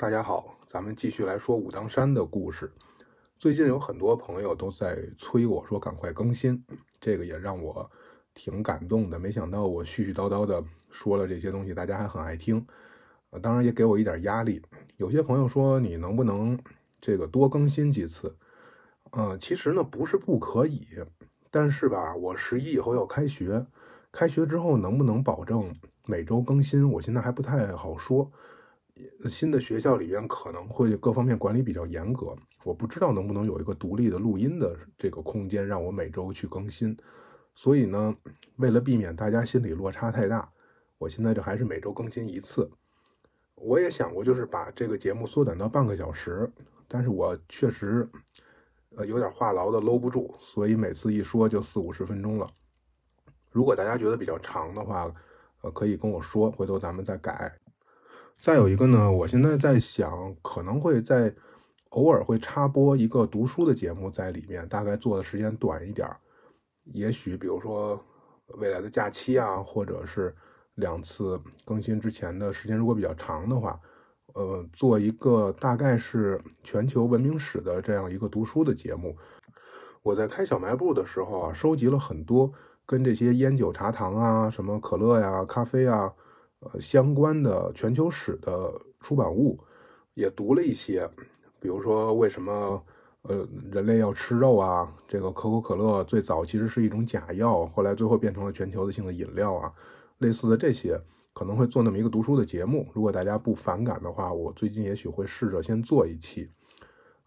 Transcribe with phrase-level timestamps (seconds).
[0.00, 2.72] 大家好，咱们继续来说武当山的故事。
[3.36, 6.64] 最近有很多朋友都在催我说赶快更新，
[6.98, 7.90] 这个也让我
[8.32, 9.18] 挺感动的。
[9.18, 12.66] 没想到我絮絮叨叨的说了这些东西，大家还很爱听，
[13.28, 14.62] 呃，当然也给我一点压力。
[14.96, 16.58] 有些朋友说你能不能
[16.98, 18.34] 这个多更新几次？
[19.10, 20.80] 呃，其实呢不是不可以，
[21.50, 23.66] 但是吧，我十一以后要开学，
[24.10, 25.74] 开学之后能不能保证
[26.06, 28.32] 每周更新，我现在还不太好说。
[29.28, 36.96] 新的学校里边可能会各方面管理比较严格，我不知道能不能有一个独立的录音的这个空间，让我每周去更新。
[37.54, 38.16] 所以呢，
[38.56, 40.50] 为了避免大家心理落差太大，
[40.98, 42.70] 我现在就还是每周更新一次。
[43.54, 46.50] 我也想过，就是把这个节目缩短到半个小时，
[46.88, 48.08] 但是我确实
[48.96, 52.46] 呃有点话痨的搂不住，所以每次一说就四五十分钟了。
[53.50, 55.12] 如果大家觉得比较长的话，
[55.60, 57.59] 呃，可以跟我说，回头咱们再改。
[58.42, 61.34] 再有一个呢，我现在在想，可能会在
[61.90, 66.16] 偶尔会插播一个读书的节目在里面，大概做的时间短一点儿。
[66.84, 68.02] 也许比如说
[68.58, 70.34] 未来的假期啊，或者是
[70.76, 73.78] 两次更新之前的时间如果比较长的话，
[74.32, 79.14] 呃，做一个大概是全球文明史的这样一个读书的节目。
[80.02, 82.50] 我在开小卖部的时候啊，收集了很多
[82.86, 86.14] 跟这些烟酒茶糖啊、什么可乐呀、咖啡啊。
[86.60, 89.58] 呃，相关的全球史的出版物
[90.14, 91.08] 也读了一些，
[91.58, 92.84] 比如说为什么
[93.22, 94.94] 呃人类要吃肉啊？
[95.08, 99.72] 这个可口可乐最早其实是一种假药，后来最后变成了全球的性的饮料啊，
[100.18, 101.00] 类似的这些
[101.32, 102.86] 可能会做那么一个读书的节目。
[102.92, 106.50] 如果大家不反感的话，我最近也许会试着先做一期。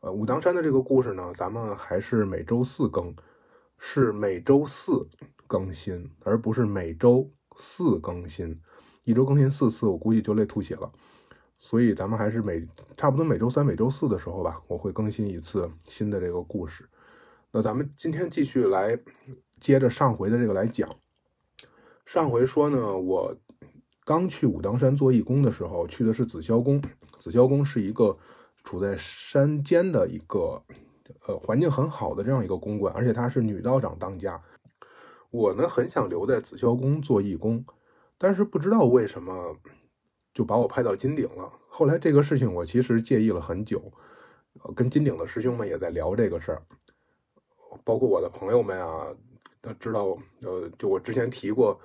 [0.01, 3.15] 呃，武当山的这个故事呢，咱们还是每周四更，
[3.79, 5.07] 是每周四
[5.47, 8.59] 更新，而不是每周四更新。
[9.03, 10.91] 一周更新四次，我估计就累吐血了。
[11.57, 12.65] 所以咱们还是每
[12.97, 16.87] 差不多每周三、每周四的时候吧，我会更新一次新的这个故事。
[17.51, 18.99] 那咱们今天继续来
[19.59, 20.89] 接着上回的这个来讲。
[22.05, 23.33] 上回说呢，我
[24.03, 26.81] 刚去武当山做义工的时候，去的是紫霄宫。
[27.19, 28.17] 紫霄宫是一个
[28.63, 30.61] 处在山间的一个
[31.27, 34.41] 呃环境很好的这样一个公馆，而且它是女道长当家。
[35.31, 37.63] 我呢很想留在紫霄宫做义工。
[38.23, 39.53] 但是不知道为什么
[40.33, 41.51] 就把我派到金鼎了。
[41.67, 43.91] 后来这个事情我其实介意了很久，
[44.73, 46.61] 跟金鼎的师兄们也在聊这个事儿，
[47.83, 49.13] 包括我的朋友们啊，
[49.61, 51.77] 他知道，呃，就我之前提过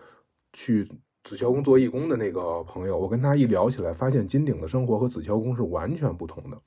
[0.52, 0.88] 去
[1.24, 6.62] 紫霄宫做义工的那个朋友，我跟他一聊起来，发现金鼎的生活和紫霄宫是完全不同的，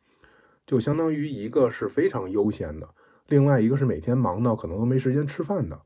[0.65, 2.93] 就相当于一个是非常悠闲的，
[3.27, 5.81] 另外一个是每天忙到可能都没时间吃饭的。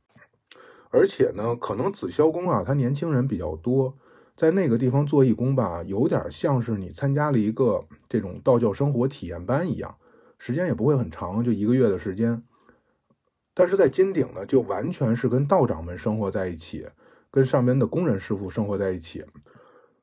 [0.96, 3.94] 而且呢，可能紫霄宫啊，他年轻人比较多，
[4.38, 9.98] 在那个地方做义工吧，有点像是你参加了一个这种道教生活体验班一样，
[10.38, 12.42] 时间也不会很长，就一个月的时间。
[13.54, 16.88] 但是在金顶呢，就完全是跟道长们生活在一起，
[17.30, 19.26] 跟上边的工人师傅生活在一起。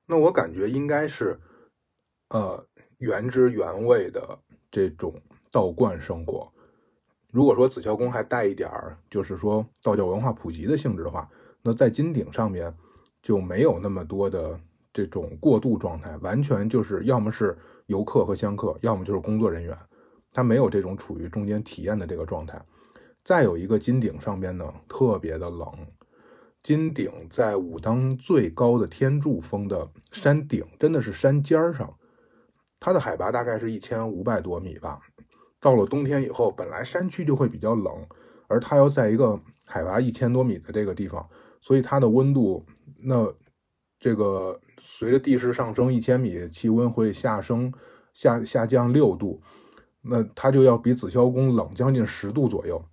[0.06, 1.40] 那我感觉应该是，
[2.28, 2.66] 呃，
[2.98, 4.38] 原汁原味的
[4.70, 5.14] 这种
[5.50, 6.52] 道观生活。
[7.32, 11.26] 如果说紫霄宫还带一点儿，就是说道教文化普及的性质的话，
[11.62, 12.72] 那在金顶上面
[13.22, 14.60] 就没有那么多的
[14.92, 17.56] 这种过渡状态，完全就是要么是
[17.86, 19.74] 游客和香客，要么就是工作人员，
[20.30, 22.62] 他没有这种处于中间体验的这个状态。
[23.24, 25.66] 再有一个金顶上边呢，特别的冷，
[26.62, 31.96] 金顶在武当最高的天柱峰的山顶，真的是山尖儿上，
[32.78, 35.00] 它的海拔大概是一千五百多米吧。
[35.62, 38.04] 到了冬天以后，本来山区就会比较冷，
[38.48, 41.24] 而它要在一个海拔一千多米的这个地方，
[41.60, 42.66] 所以它的温度，
[42.98, 43.32] 那
[44.00, 47.72] 这个随着地势上升一千米，气温会下升
[48.12, 49.40] 下下降六度，
[50.02, 52.84] 那它就要比紫霄宫冷将近十度左右。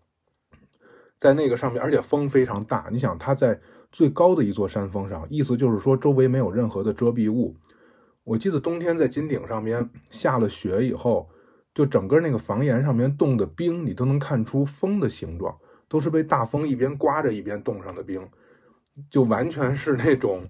[1.18, 3.60] 在那个上面，而且风非常大，你想它在
[3.92, 7.56] 最高的一座山峰上，意思就是说周围没有任何的遮蔽物。
[8.24, 11.28] 我记得冬天在金顶上边下了雪以后。
[11.80, 18.28] 就整个那个房檐上面冻的冰，你都能看出风的形状，都是被大风一边刮着一边冻上的冰，
[19.10, 20.46] 就完全是那种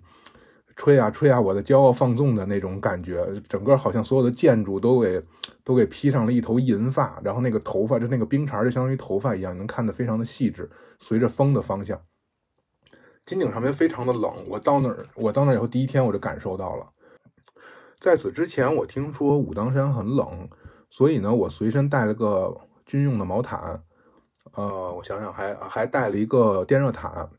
[0.76, 3.24] 吹啊吹啊，我的骄傲放纵的那种感觉。
[3.48, 5.22] 整个好像所有的建筑都给
[5.64, 10.68] 都给披上了一头银发，然后那个头发就那个冰碴就相当于头发一样，能看得非常的细致。
[11.00, 12.02] 随着风的方向，
[13.24, 14.34] 金顶上面非常的冷。
[14.48, 16.90] 我到那儿，我到那儿以后第一天我就感受到了。
[18.00, 20.50] 在此之前，我听说武当山很冷。
[20.90, 23.84] 所以呢，我随身带了个军用的毛毯，
[24.54, 27.30] 呃，我想想还还带了一个电热毯。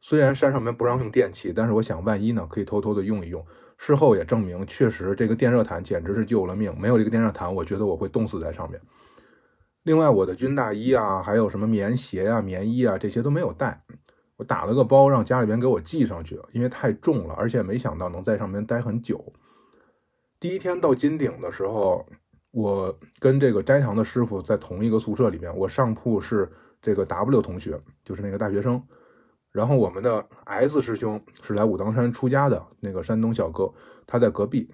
[0.00, 3.44] 虽然山上面不让用电器，但是我想万一呢，可以偷偷的用一用。
[3.76, 6.76] 事后也证明，确实这个电热毯简直是救了命。
[6.78, 8.80] 没有这个电热毯，我觉得我会冻死在上面。
[9.84, 13.84] 另外，我的军大衣啊，还有什么棉鞋啊、棉衣啊，这些都没有带。
[14.36, 19.32] 我打了个包，让家里边给我寄上去，因为太重了，而且没想到能在上面待很久。
[20.40, 22.06] 第一天到金顶的时候，
[22.52, 26.48] 我跟这个斋堂的师傅在同一个宿舍里面，我上铺是
[26.80, 28.80] 这个 W 同学，就是那个大学生。
[29.50, 33.72] 然后我们的 S 师兄是来武当山出家的那个山东小哥，
[34.06, 34.70] 他在隔壁，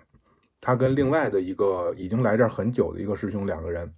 [0.61, 3.93] 他跟另外的一个已经来这儿很久的一个师兄两个人，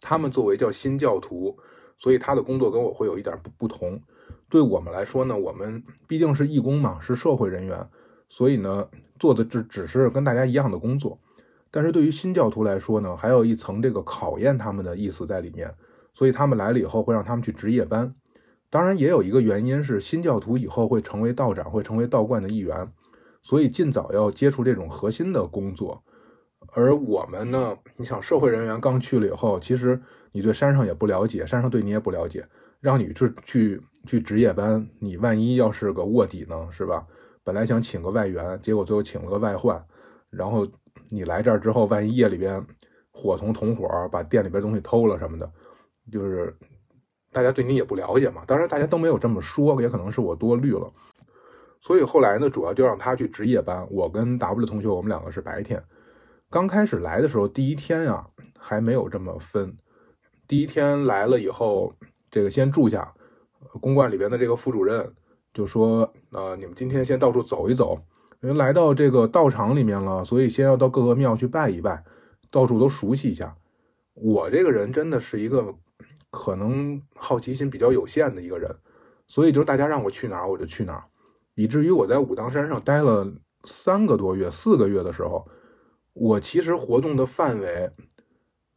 [0.00, 1.56] 他们作为叫新教徒，
[1.98, 4.00] 所以他的工作跟我会有一点不不同。
[4.48, 7.88] 对我们来说呢，我们毕竟是义工嘛，是社会人员，
[8.28, 11.20] 所以呢做的只只是跟大家一样的工作。
[11.70, 15.72] 但是对于新教徒来说呢，还有一层这个考验他们的意思在里面，
[16.14, 18.14] 所以他们来了以后会让他们去值夜班。
[18.68, 22.92] 当然，也有一个原因是新教徒以后会成为道长，会成为道观的一员，
[23.42, 26.02] 所以尽早要接触这种核心的工作。
[26.72, 30.00] 而我们呢，你想，社会人员刚去了以后，其实
[30.32, 32.46] 你对山上也不了解，山上对你也不了解，
[32.80, 37.04] 让你去去去值夜班，你万一要是个卧底呢，是吧？
[37.42, 39.84] 本来想请个外援，结果最后请了个外患，
[40.28, 40.68] 然后
[41.10, 42.64] 你来这儿之后，万一夜里边
[43.10, 45.52] 伙同同伙把店里边东西偷了什么的，
[46.10, 46.56] 就是。
[47.32, 50.92] 大家对你也不了解嘛，当然大家都没有这么说，也可能是我多虑了。
[51.80, 55.80] 所以后来呢，主要就让他去值夜班，我跟 W 同学我们两个是白天。
[56.50, 58.26] 刚开始来的时候，第一天呀
[58.58, 59.72] 还没有这么分。
[60.48, 61.94] 第一天来了以后，
[62.32, 63.14] 这个先住下，
[63.80, 65.14] 公馆里边的这个副主任
[65.54, 67.96] 就说：“呃，你们今天先到处走一走，
[68.42, 72.04] 因为来到这个道场里面了，所以先要到各个庙去拜一拜，
[72.50, 73.56] 到处都熟悉一下。”
[74.14, 75.74] 我这个人真的是一个。
[76.32, 78.72] 可能好奇心比较有限的一个人，
[79.26, 81.02] 所以就大家让我去哪儿我就去哪儿，
[81.56, 83.28] 以至于我在武当山上待了
[83.64, 85.44] 三个多月、四个月的时候，
[86.12, 87.90] 我其实活动的范围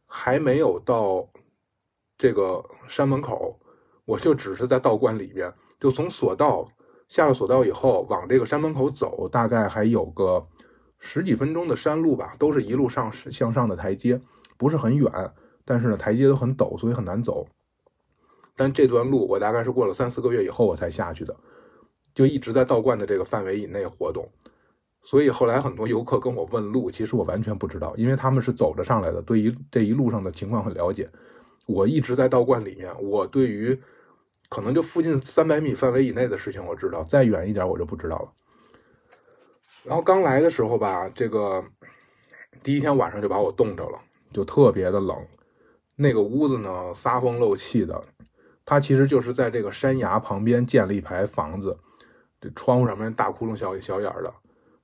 [0.04, 1.28] 还没有到
[2.18, 3.60] 这个山门口，
[4.04, 6.68] 我就只是在道观里边，就从索道
[7.08, 10.46] 下了索道以后，往这个山门口走，大概还有个
[10.98, 14.20] 十几分钟的山路吧，都是一路上向上的台阶，
[14.56, 15.10] 不是很远。
[15.64, 17.46] 但是呢，台阶都很陡，所以很难走。
[18.56, 21.36] 但这段路我大概是过了三四个月以后我才下去的，
[22.14, 24.28] 就一直在道观的这个范围以内活动。
[25.02, 31.10] 所以后来很多游客跟我问路，其实我完全不知道，因为他们是走着上来的，对于这一路上的情况很了解。
[31.66, 33.78] 我一直在道观里面，我对于
[34.54, 38.32] 可能就附近三百米范围以内的事情我知道，再远一点我就不知道了。
[39.82, 41.64] 然后刚来的时候吧，这个
[42.62, 44.00] 第一天晚上就把我冻着了，
[44.32, 45.26] 就特别的冷。
[45.96, 48.00] 那个屋子呢，撒风漏气的。
[48.64, 51.76] 它其实就是在这个山崖旁边建了一排房子，
[52.40, 54.32] 这窗户上面大窟窿、小小眼的。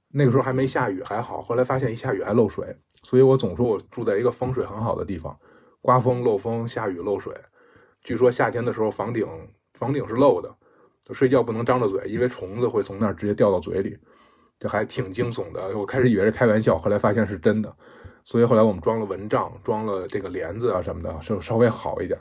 [0.09, 1.41] 那个时候还没下雨，还好。
[1.41, 5.39] 后来发现一下雨还漏水，所以我总说我住在一个风水很好的地方。
[5.81, 7.33] 刮风漏风，下雨漏水。
[8.03, 9.27] 据说夏天的时候房顶
[9.81, 10.55] 房顶是漏的，
[11.07, 13.99] 就睡觉不能张着嘴，因为虫子会从那儿直接掉到嘴里，
[14.59, 15.77] 这还挺惊悚的。
[15.77, 17.75] 我开始以为是开玩笑，后来发现是真的。
[18.23, 22.21] 所以后来我们装了蚊帐，装了这个帘子啊什么的，就稍微好一点。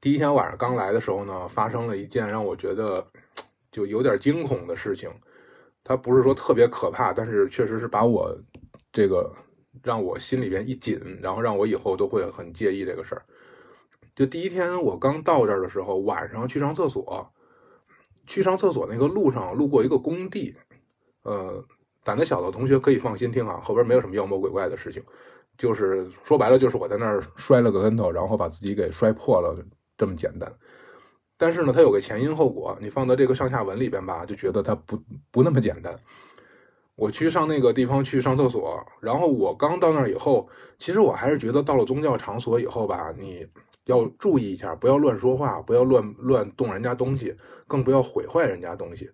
[0.00, 3.06] 第一天晚上刚来的时候呢，发生了一件让我觉得
[3.70, 5.10] 就有点惊恐的事情。
[5.84, 8.36] 它不是说特别可怕，但是确实是把我
[8.90, 9.30] 这个
[9.82, 13.22] 让我心里边一紧，然后让我以后都会很介意这个事儿。
[14.18, 17.30] 就第一天我刚到这儿的时候，晚上去上厕所，
[18.26, 20.56] 去上厕所那个路上路过一个工地，
[21.22, 21.64] 呃。
[22.04, 25.02] 胆子小的同学可以放心听啊，后边没有什么妖魔鬼怪的事情，
[25.58, 29.54] 就是说白了就是我在那儿摔了个跟头，然后把自己给摔破了，
[29.98, 30.50] 这么简单。
[31.36, 34.98] 但是呢，它有个前因后果，你放到这个上下文里边吧，就觉得它不
[35.30, 35.94] 不那么简单。
[36.94, 40.48] 我去上那个地方去上厕所，然后我刚到那儿以后，
[40.78, 43.46] 其实我还是觉得到了宗教场所以后吧，你
[43.88, 47.34] 要注意一下，不要乱说话，不要乱乱动人家东西，
[47.66, 49.10] 更不要毁坏人家东西。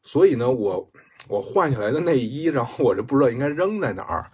[0.00, 0.88] 所以呢，我。
[1.28, 4.26] 我换下来的内衣，然后我就不知道应该扔在哪儿，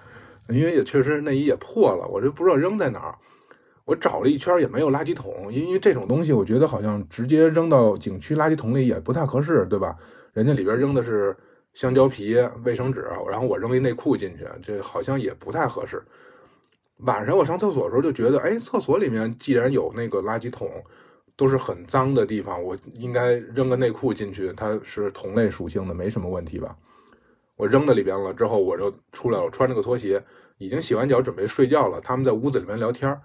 [0.48, 3.14] 因为也确实内衣也破了，我就不知道扔在哪儿。
[3.84, 9.94] 我找了一圈也没有垃圾桶，因为这种东西我觉得好像直接扔到景区垃圾桶里也不太合适，对吧？
[10.32, 11.36] 人家里边扔的是
[11.74, 16.02] 香蕉皮、卫生纸，然后我扔一内裤进去，这好像也不太合适。
[16.98, 20.70] 晚上我上厕所的时候就觉得，哎，厕所里面既然有那个垃圾桶。
[21.38, 26.76] 都是很脏的地方，我应该扔个内裤进去，它是同类属性的，没什么问题吧？
[27.54, 30.20] 我扔到里边了之后，我就出来了，穿着个拖鞋，
[30.56, 32.00] 已经洗完脚准备睡觉了。
[32.00, 33.16] 他们在屋子里面聊天，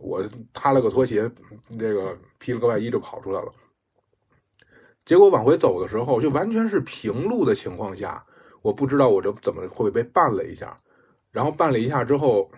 [0.00, 1.30] 我踏了个拖鞋，
[1.78, 3.52] 这个披了个外衣就跑出来了。
[5.04, 8.26] 结果往回走的时候，就完全是平路的情况下，
[8.62, 10.76] 我不知道我这怎么会被绊了一下，
[11.30, 12.50] 然后绊了一下之后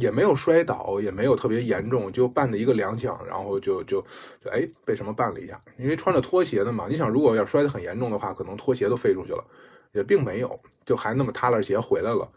[0.00, 4.04] 也没有摔倒，也没有特别严重，就绊的一个踉跄，然后就就
[4.42, 9.44] 就哎被什么绊了一下，因为穿着拖鞋的嘛，你想如果要摔得很严重的话，可能拖鞋都飞出去了，
[9.92, 12.28] 也并没有，就还那么踏了鞋回来了。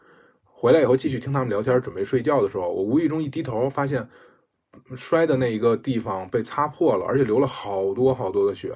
[0.45, 4.07] 回来以后继续听他们聊天，准备睡觉的时候，我无意中一低头，发现
[4.95, 8.71] 摔的那一个地方被擦破了，而且流了好多好多的血。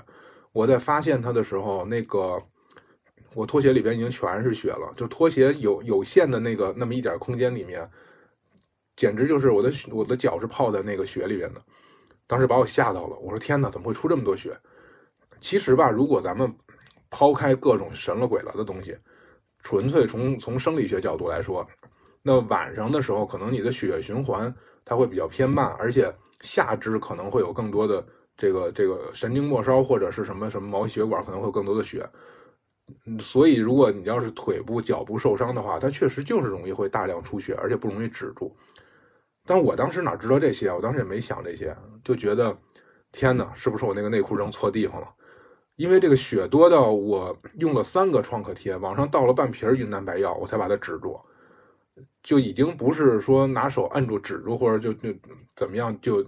[0.52, 2.42] 我在发现它的时候，那个
[3.36, 7.90] 我拖鞋里边已经全是血了，就拖鞋有有限的那个那么一点空间里面，
[8.98, 11.62] 简直就是我的我的脚是泡在那个血里边的。
[12.28, 14.54] 当时把我吓到了，我说天哪，怎么会出这么多血？
[15.40, 16.54] 其实吧，如果咱们
[17.10, 18.98] 抛开各种神了鬼了的东西，
[19.62, 21.66] 纯粹从从生理学角度来说，
[22.22, 28.06] 那晚上的时候可能你的血液循环它会比较偏慢，而且下肢可能会有更多的。
[28.40, 32.08] 这个这个神经末梢或者是什么什么毛细血管可能会有更多的血，
[33.20, 38.56] 所以如果你要是腿部、脚部受伤的话，它确实就是容易会大量出血，而且不容易止住。
[39.48, 40.70] 但我当时哪知道这些？
[40.70, 42.56] 我当时也没想这些，就觉得
[43.12, 45.08] 天哪，是不是我那个内裤扔错地方了？
[45.78, 51.20] 因为这个血多到我用了三个创可贴，往上倒了半瓶云南白药，我才把它止住，
[52.22, 55.18] 就已经不是说拿手按住止住，或者就就
[55.56, 56.24] 怎么样就。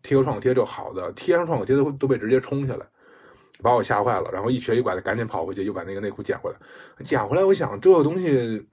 [0.00, 2.86] 贴个创可贴就好的，贴上创可贴都都被直接冲下来，
[3.60, 4.30] 把我吓坏了。
[4.32, 6.56] 然后一瘸一拐的赶紧跑回去，又把那个内裤捡回来。
[7.04, 8.64] 捡回来，我想这个东西，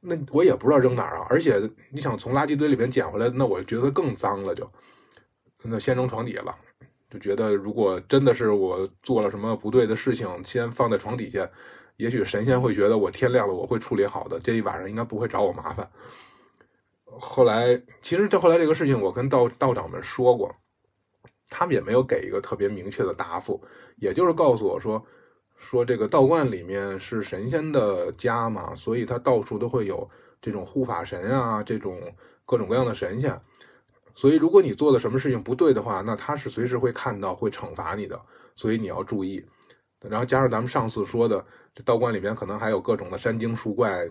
[0.00, 1.26] 那我也不知道扔哪儿啊。
[1.30, 4.70] 而且你想从垃圾堆里面捡回来，那我觉得更脏了，就
[5.62, 6.56] 那先扔床底下了。
[7.10, 11.48] 就觉得如果真的是我做了什么不对的事情，先放在床底下，
[11.96, 15.90] 也许神仙会觉得我天亮了我会处理好的，这一晚上应该不会找我麻烦。
[17.06, 20.54] 后来，其实这后来这个事情，我跟道道长们说过，
[21.48, 23.60] 他们也没有给一个特别明确的答复，
[23.96, 25.02] 也就是告诉我说，
[25.58, 30.08] 说这个道观里面是神仙的家嘛，所以他到处都会有
[30.40, 32.00] 这种护法神啊，这种
[32.46, 33.38] 各种各样的神仙，
[34.14, 38.18] 所以如果你做的什么事情不对的话，那他是随时会看到，会惩罚你的，
[38.54, 39.44] 所以你要注意。
[40.00, 44.08] 然后加上咱们上次说的，这道观里面可能还有各种的山精树怪。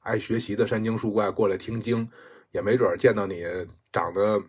[0.00, 2.08] 爱学习的山精树怪过来听经，
[2.52, 3.44] 也没准见到你
[3.92, 4.42] 长得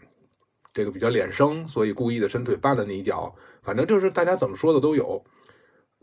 [0.74, 3.36] 这个比较脸生，所以故意的伸腿绊了你一脚。
[3.62, 5.22] 反正就是大家怎么说的都有。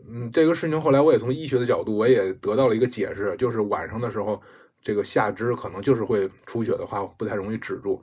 [0.07, 4.41] 嗯，这个事情后来我也从医学的角度，我也得到了一个解释，就是晚上的时候，
[4.81, 8.01] 这个下肢可能就是会出血的话，不太容易止住。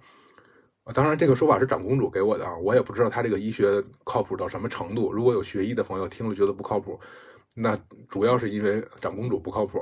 [0.94, 5.12] 当然，这个说法是长公主给我的啊，我也不知道她这个医学靠谱到什么程度。
[5.12, 7.00] 如果有学医的朋友听了觉得不靠谱，
[7.56, 7.76] 那
[8.08, 9.80] 主要是因为长公主不靠谱。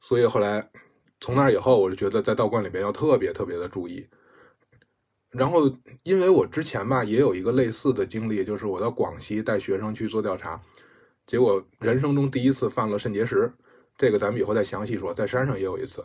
[0.00, 0.70] 所以后来，
[1.20, 4.08] 从那以后，我就觉得在道观里边要特别特别的注意。
[5.30, 5.70] 然后，
[6.02, 10.60] 因为我之前吧也有一个类似的经历，就是我到广西带学生去做调查，
[11.24, 13.52] 结果人生中第一次犯了肾结石。
[13.96, 15.14] 这个咱们以后再详细说。
[15.14, 16.04] 在山上也有一次，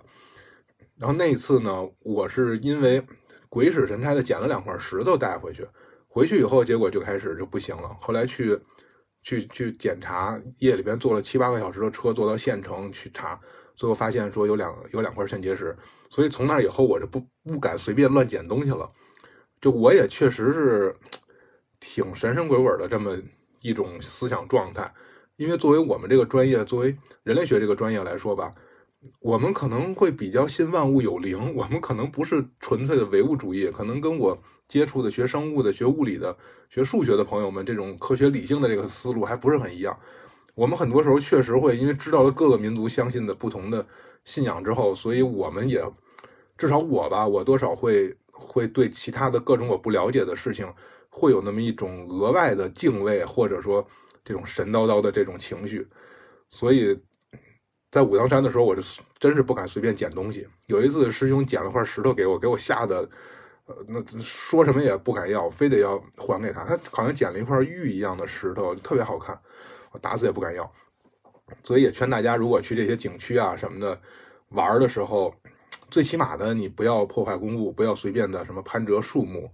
[0.98, 3.02] 然后那一次呢，我是因为
[3.50, 5.66] 鬼使神差的捡了两块石头带回去，
[6.08, 7.98] 回去以后结果就开始就不行了。
[8.00, 8.60] 后来去
[9.24, 13.40] 去去检查，夜里边坐了七八个小时的车，坐到县城去查。
[13.76, 15.76] 最后发现说有两有两块肾结石，
[16.10, 18.90] 所以从那以后我就不不敢随便乱捡东西了。
[19.66, 20.96] 就我也确实是
[21.80, 23.18] 挺神神鬼鬼的这么
[23.62, 24.94] 一种思想状态，
[25.38, 28.52] 因为作为我们这个专业，作为人类学这个专业来说吧，
[29.22, 36.38] 我们可能会比较信万物有灵，我们可能不是纯粹的唯物主义，可能跟我接触的学生物的、学物理的、
[36.70, 39.98] 学数学的朋友们这种科学理性的这个思路还不是很一样。
[40.54, 43.84] 我们很多时候确实会因为知道了各个民族相信的不同的
[44.26, 45.84] 信仰之后，所以我们也
[46.56, 50.72] 至少我吧，我多少会会对其他的各种我不了解的事情，
[51.10, 53.86] 会有那么一种额外的敬畏，或者说
[54.24, 55.88] 这种神叨叨的这种情绪。
[56.50, 57.00] 所以
[57.90, 58.82] 在武当山的时候，我就
[59.18, 60.48] 真是不敢随便捡东西。
[60.68, 63.10] 有一次师兄捡了块石头给我，给我吓得
[63.66, 66.64] 呃，那说什么也不敢要，非得要还给他。
[66.66, 69.40] 他好像捡了一块玉一样的石头，特别好看。
[69.92, 70.70] 我打死也不敢要，
[71.64, 74.00] 所以也劝大家，如果去这些景区啊什么的
[74.50, 75.34] 玩的时候，
[75.90, 79.50] 最起码的你不要破坏公物，不要随便的什么攀折树木，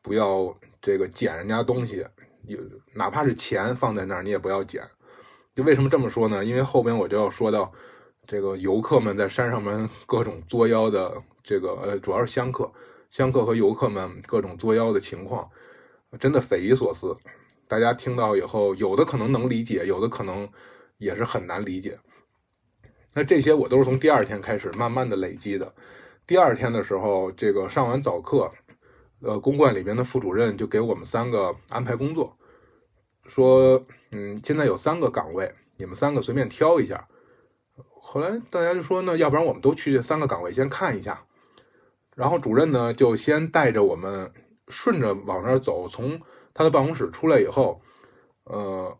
[0.00, 2.04] 不要这个捡人家东西，
[2.46, 2.58] 有
[2.94, 4.82] 哪怕是钱放在那儿，你也不要捡。
[5.54, 6.44] 就为什么这么说呢？
[6.44, 7.70] 因为后边我就要说到
[8.26, 12.72] 这个游客们在山上面各种作妖的这个呃，主要是香客、
[13.10, 15.50] 香客和游客们各种作妖的情况，
[16.18, 17.16] 真的匪夷所思。
[17.68, 20.48] 大家听到以后，有的可能能理解，有的可能
[20.98, 21.98] 也是很难理解。
[23.14, 25.74] 那这些我都是从第二天开始慢慢的累积的。
[26.26, 28.50] 第二天的时候，这个上完早课，
[29.20, 32.36] 呃，公馆里边的副主任就给我们三个安排工作。
[33.26, 37.06] 说，嗯，现在有三个岗位，你们三个随便挑一下。
[38.00, 41.24] 后来大家就说，那要不然我们都去这三个岗位先看一下。
[42.14, 44.32] 然后主任呢，就先带着我们
[44.68, 46.20] 顺着往那儿走，从
[46.52, 47.80] 他的办公室出来以后，
[48.44, 48.98] 呃，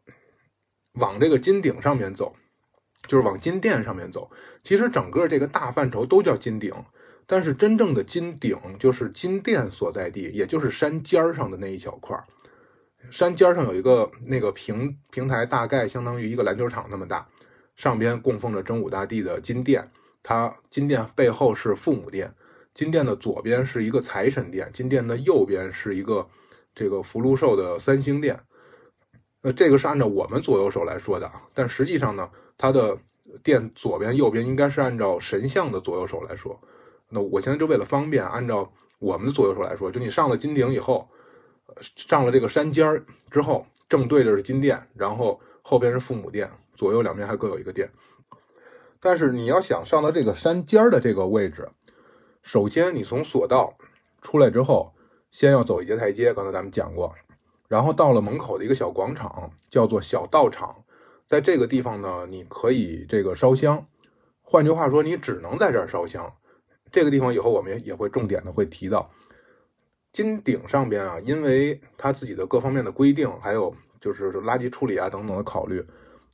[0.94, 2.34] 往这个金顶上面走，
[3.06, 4.30] 就是往金殿上面走。
[4.62, 6.74] 其实整个这个大范畴都叫金顶，
[7.26, 12.16] 但是真正的金顶就是金殿所在地，也就是山尖上的那一小块
[13.10, 17.26] 山尖上有一个那个平平台，大概相当于一个篮球场那么大，
[17.74, 19.90] 上边供奉着真武大帝的金殿，
[20.22, 22.32] 它金殿背后是父母殿。
[22.74, 26.26] 金殿的左边是一个财神殿，金殿的右边是一个
[26.74, 28.38] 这个福禄寿的三星殿。
[29.42, 32.96] 呃，这个是按照我们左右手来说的啊，但实际上呢，它的
[33.42, 36.58] 殿左边、右边应该是按照神像的左右手来说。
[37.08, 41.08] 那我现在就为了方便，按照我们的左右手来说，就你上了金顶以后，
[41.96, 47.90] 上了这个山尖儿之后，正对着是金殿，然后后边是父母殿，左右两边还各有一个殿。
[49.00, 51.68] 但是你要想上到这个山尖儿的这个位置。
[52.42, 53.76] 首先，你从索道
[54.20, 54.94] 出来之后，
[55.32, 56.32] 先要走一节台阶。
[56.32, 57.12] 刚才咱们讲过，
[57.72, 60.84] 然后到了门口的一个小广场，叫做小道场。
[61.26, 63.86] 在这个地方呢，你可以这个烧香。
[64.42, 66.30] 换句话说，你只能在这儿烧香。
[66.90, 69.10] 这个地方以后我们也会重点的会提到。
[70.12, 75.82] 金顶上边啊，因为它自己的各方面的规定，还有就是垃圾处理啊等等的考虑，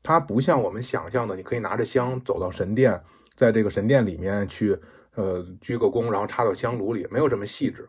[0.03, 3.01] 它不像我们想象的，你可以拿着香走到神殿，
[3.37, 4.77] 在这个神殿里面去。
[5.15, 7.89] 呃，鞠个躬，然后插到香炉里，没有这么细致。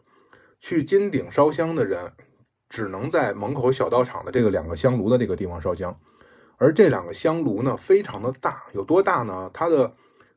[0.60, 2.12] 去金顶烧香的人，
[2.70, 6.00] 只能在门口小道场的这个两个香炉的这个地方烧香。
[6.58, 9.50] 而这两个香炉呢，非常的大，有多大呢？
[9.54, 9.94] 它的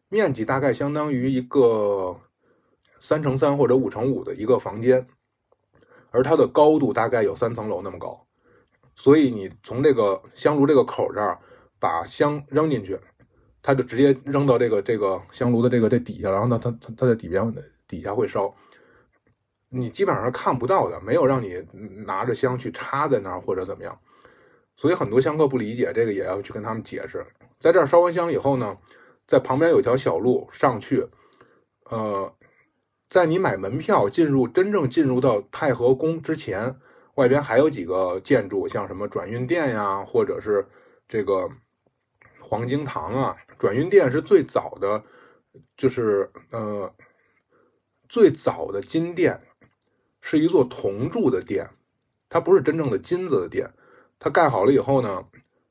[0.08, 2.16] 面积大概相当于一个
[3.00, 5.06] 三乘三或者五乘五的一个房间，
[6.10, 8.26] 而它的高度大概有三层楼那么高。
[8.96, 11.38] 所以你从这个香炉这个口这儿
[11.78, 12.98] 把香扔进去。
[13.64, 17.54] 它就直接扔到这个这个香炉的这个这底下，然后呢，它它它在底边
[17.86, 18.52] 底下会烧，
[19.74, 21.66] 你基本上是看不到的，没有让你
[22.04, 23.98] 拿着香去插在那儿或者怎么样，
[24.76, 27.24] 所以很多香客不理解这个，也要去跟他们解释。
[27.58, 28.76] 在这儿烧完香以后呢，
[29.26, 31.08] 在旁边有条小路上去，
[31.90, 32.34] 呃，
[33.08, 36.76] 在你买门票进入真正进入到太和宫之前，
[37.14, 40.66] 外边还有几个建筑，像什么转运殿呀，或者是
[41.08, 41.50] 这个
[42.38, 43.36] 黄金堂啊。
[43.58, 45.02] 转运殿是最早的，
[45.76, 46.92] 就是呃，
[48.08, 49.40] 最早的金殿
[50.22, 51.68] 是一座铜铸的殿，
[52.30, 53.68] 它不是真正的金子的殿。
[54.18, 55.22] 它盖好了以后呢，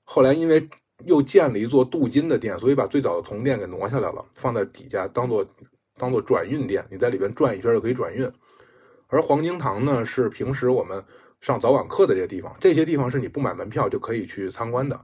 [0.03, 0.69] 后来因为
[1.05, 5.43] 又建了一座镀金的殿，所以把最早的铜殿给挪下来了，放在底下当做
[5.97, 8.29] 当做转运殿，你在里边转一圈就可以转运。
[9.07, 11.03] 而黄金堂呢，是平时我们
[11.39, 14.99] 上早晚课的这些地方，这些地方是你不买门票就可以去参观的。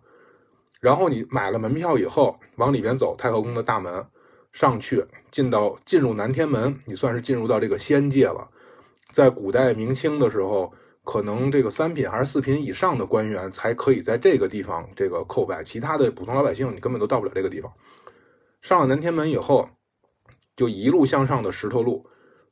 [0.79, 4.05] 然后你买了门票以后，往里边走，太和宫的大门
[4.51, 8.49] 上去，进到进入南天门，你算是进入到这个仙界了。
[9.17, 10.71] 在古代明清的时候，
[11.03, 17.73] 可能这个三品还是四品以上的官员才可以在这个地方这个叩拜，其他的普通老百姓你根本都到不了这个地方。
[18.61, 19.67] 上了南天门以后，
[20.55, 22.05] 就一路向上的石头路，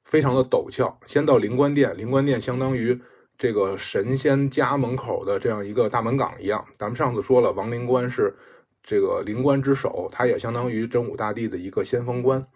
[0.05, 0.99] 非常的陡峭。
[1.05, 2.99] 先到灵官殿，灵官殿相当于。
[3.37, 8.33] 这个神仙家门口的这样一个大门岗一样，咱们上次说了，王灵官是
[8.81, 12.47] 这个灵官之首，他也相当于真武大帝的一个先锋官。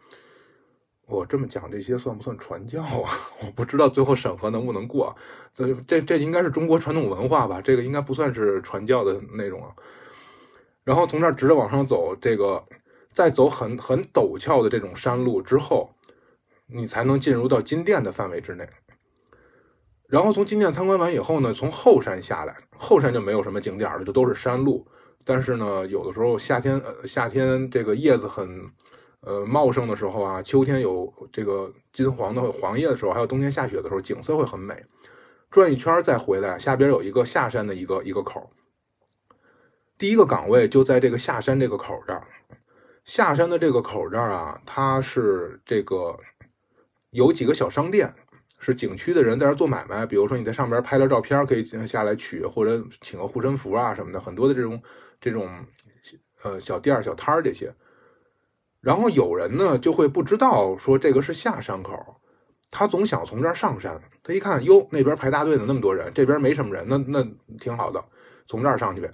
[1.09, 3.11] 我这么讲这些算不算传教啊？
[3.43, 5.15] 我不知道最后审核能不能过。
[5.53, 7.59] 这这这应该是中国传统文化吧？
[7.61, 9.71] 这个应该不算是传教的内容啊。
[10.83, 12.63] 然后从这儿直着往上走，这个
[13.11, 15.93] 再走很很陡峭的这种山路之后，
[16.67, 18.67] 你才能进入到金殿的范围之内。
[20.07, 24.87] 然后从金殿参观完以后呢，从后山下来，后山就没有什么景点了，就都是山路。
[25.23, 28.65] 但是呢，有的时候夏天，呃，夏天这个叶子很，
[29.21, 34.85] 呃，茂盛的时候啊，秋天有这个金黄的黄叶的时候，还有冬天下雪的时候，景色会很美。
[35.49, 38.49] 转一圈再回来，下边有一个下山的一个一个口。
[39.97, 42.27] 第一个岗位就在这个下山这个口这儿。
[43.03, 46.17] 下山的这个口这儿啊，它是这个
[47.09, 48.13] 有几个小商店。
[48.61, 54.83] 是景区的人在这做买卖，比如说你在上边拍了照片，可以下来取，或者请个护身符啊什么的，很多的这种
[55.21, 55.49] 这种
[56.43, 57.73] 呃小店儿小摊儿这些。
[58.81, 61.93] 然后有人呢就会不知道说这个是下山口，
[62.71, 64.01] 他总想从这儿上山。
[64.23, 67.23] 他一看哟，那边排大队的那么多人，这边没什么人，那那
[67.57, 68.03] 挺好的，
[68.47, 69.11] 从这儿上去呗。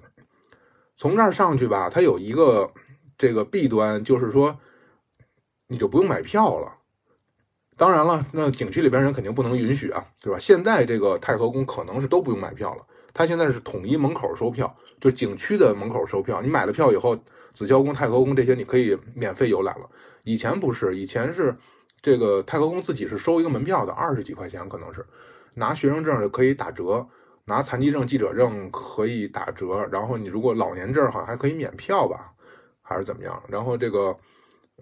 [0.98, 2.72] 从这儿上去吧，它有一个
[3.18, 4.58] 这个弊端，就是说
[5.68, 6.72] 你就不用买票了。
[7.78, 10.40] 当然了，那景区里边人肯定不能允许啊，对吧？
[10.40, 16.42] 现在这个太和宫可能是都不用买票了，它现在是统一门口收票，就景区的门口收票。
[16.42, 17.18] 你买了票以后，
[17.56, 19.90] 紫霄宫、太和宫这些你可以免费游览了。
[20.24, 21.56] 以前不是，以前是
[22.02, 25.04] 这个太和宫自己是收一个门票的，二十几块钱可能是，
[25.56, 27.08] 拿学生证就可以打折，
[27.46, 32.34] 拿残疾证、记者证可以打折，然后你如果老年证好像还可以免票吧，
[32.82, 33.42] 还是怎么样？
[33.48, 34.16] 然后这个。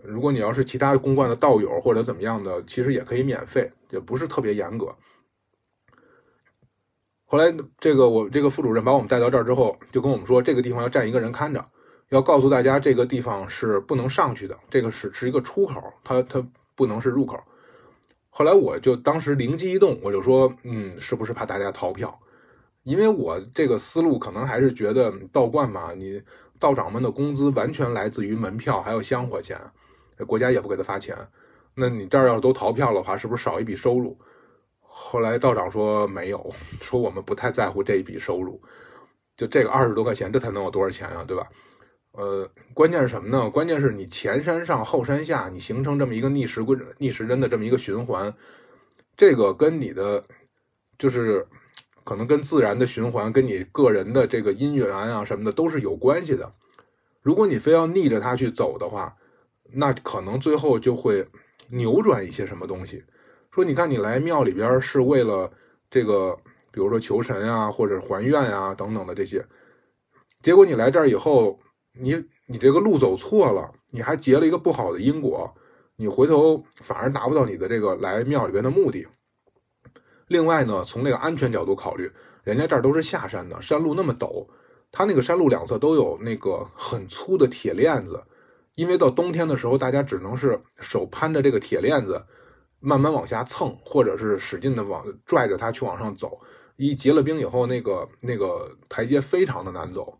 [0.03, 4.87] 如果你要是其他公馆的道友或者怎么样的，其实也可以免费，也不是特别严格。
[7.25, 11.63] 后来这个我这个副主任把我们带到这儿之后，就跟我们说，这个地方要站一个人看着，
[12.13, 16.45] 要告诉大家这个地方是不能上去的，这个是是一个出口，它它
[16.75, 17.39] 不能是入口。
[18.29, 22.19] 后来我就当时灵机一动，我就说，嗯，是不是怕大家逃票？
[22.83, 26.21] 因为我这个思路可能还是觉得道观嘛，你
[26.59, 29.59] 道长们的工资完全来自于门票还有香火钱。
[30.27, 31.17] 国家也不给他发钱，
[31.73, 34.15] 那你这儿要是都逃票的话，是不是少一笔收入？
[34.81, 38.61] 后来道长说没有，说我们不太在乎这一笔收入，
[39.35, 41.43] 就这个二十多块钱，这才能有多少钱啊，对吧？
[42.13, 43.49] 呃，关键是什么呢？
[43.49, 48.31] 关键是你前山上后山下，你形成这么一个逆时规、逆时针的这么一个循环，
[49.17, 50.23] 这个跟你的
[50.99, 51.47] 就是
[52.03, 56.53] 可能跟自然的循环，跟你个人的这个因缘啊什么的都是有关系的。
[57.23, 59.15] 如果你非要逆着它去走的话，
[59.71, 61.27] 那可能最后就会
[61.69, 63.03] 扭转一些什么东西。
[63.49, 65.51] 说你看，你来庙里边是为了
[65.89, 66.37] 这个，
[66.69, 69.43] 比如说求神啊，或者还愿啊等等的这些。
[70.43, 71.59] 结果你来这儿以后，
[71.99, 75.53] 你你这个路走错了，你还结了一个不好的因果，
[75.95, 79.07] 你回头反而达不到你的这个来庙里边的目的。
[80.27, 82.11] 另外呢，从那个安全角度考虑，
[82.43, 84.47] 人家这儿都是下山的，山路那么陡，
[84.91, 88.23] 它那个山路两侧都有那个很粗的铁链子。
[88.75, 92.25] 因为到冬天的时候，大家只能是手攀着这个铁链子，
[92.79, 96.39] 慢慢往下蹭，或者是使劲的往拽着它去往上走。
[96.75, 100.17] 一结了冰以后，那个那个台阶非常的难走。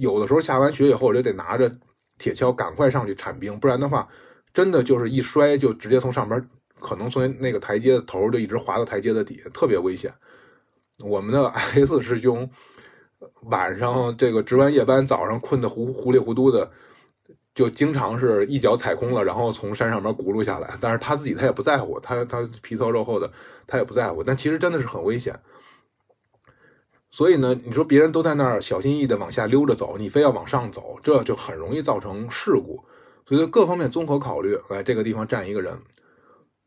[0.00, 1.70] 有的时候下完雪以后，就得拿着
[2.16, 4.08] 铁锹赶快上去铲冰，不然的话，
[4.54, 6.48] 真的就是一摔就直接从上边，
[6.80, 10.10] 可能从那个台阶的头就一直滑到台阶的底，特别危险。
[11.04, 12.48] 我们的 S 师兄
[13.42, 16.70] 晚上这个值完夜班，早上困得糊糊里糊涂的。
[17.52, 20.78] 就经常是一脚踩空了，然后从山上面轱辘下来。
[20.80, 23.30] 但是他自己他也不在乎，他他皮糙肉厚的，
[23.66, 24.22] 他也不在乎。
[24.22, 25.38] 但其实真的是很危险。
[27.10, 32.82] 所以呢，你说别人都在那儿小心翼翼的往下溜着走，你非要往上走，这就很容易造成事故。
[33.26, 35.76] 所以各方面综合考虑，来这个地方站一个人，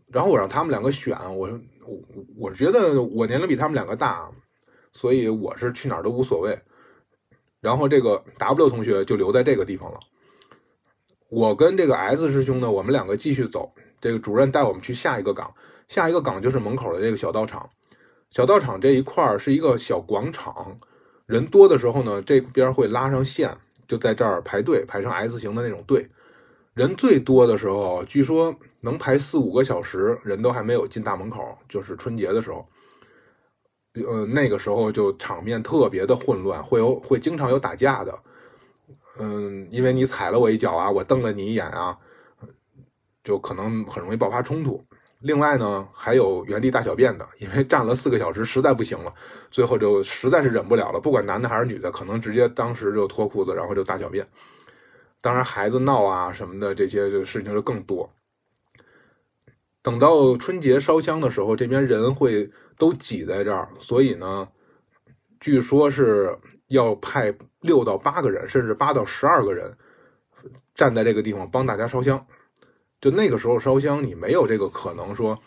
[0.08, 1.18] 然后我让他们两个选。
[1.36, 1.50] 我
[1.86, 2.00] 我
[2.38, 4.30] 我觉得我年龄比他们两个大，
[4.92, 6.58] 所以我是去哪儿都无所谓。
[7.62, 10.00] 然后这个 W 同学就留在这个地方了。
[11.30, 13.72] 我跟这个 S 师兄呢，我们两个继续走。
[14.02, 15.54] 这个主任带我们去下一个岗，
[15.88, 17.70] 下一个岗就是门口的这个小道场。
[18.34, 20.80] 小道场这一块儿是一个小广场，
[21.28, 23.56] 人多的时候呢，这边会拉上线，
[23.88, 26.10] 就在这儿排队，排成 S 型的那种队。
[26.74, 32.68] 人最多的时候，据说能排四五个小时，人都还没有进大门口，就是春节的时候。
[34.04, 38.18] 呃，那个时候就场面特别的混乱，会有会经常有打架的。
[39.20, 41.96] 嗯，因为你踩了我一脚啊，我瞪了你一眼啊，
[43.24, 44.84] 就可能很容易爆发冲突。
[45.24, 49.14] 另外呢，还有原地大小便的，因为站了四个小时，实在不行了，
[49.50, 54.28] 最后就实在是忍不了了，不管男的还是女的，可能直接当时就脱裤子，然后就大小便。
[55.22, 58.14] 当然，孩子闹啊什么的这些事情就更多。
[59.82, 64.50] 等到春节烧香的时候，这边人会都挤在这儿，所以呢，
[65.40, 67.34] 据说是要派。
[67.64, 69.78] 六到八个人，甚至八到十二个人
[70.76, 72.28] 站在这个地方帮大家烧香。
[73.04, 75.38] 就那个时候烧香，你没有这个可能说，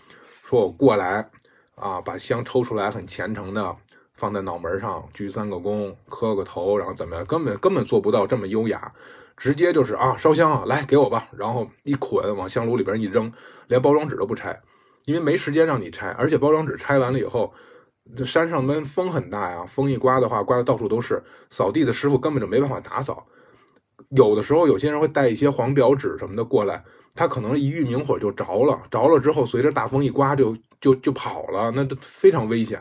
[0.45, 1.27] 说我过来
[1.75, 3.75] 啊，把香抽出来，很虔诚的
[4.13, 7.25] 放在脑门上，鞠三个躬，磕个头，然后怎么样？
[7.25, 8.93] 根本根本做不到这么优雅。
[9.39, 13.33] 直接就是啊，烧香啊，来给我吧，然后一捆往香炉里边一扔，
[13.69, 14.61] 连包装纸都不拆，
[15.07, 17.55] 因为没时间让你拆，而且包装纸拆完了以后。
[18.15, 21.25] 这山上边风很大呀，风一刮的话，刮的到处都是。
[21.49, 23.27] 扫地的师傅根本就没办法打扫。
[24.11, 32.81] 有的时候，有些人会带一些黄表纸什么的过来，他可能一遇明火就着了，着了之后，随着大风一刮就就就跑了，那非常危险。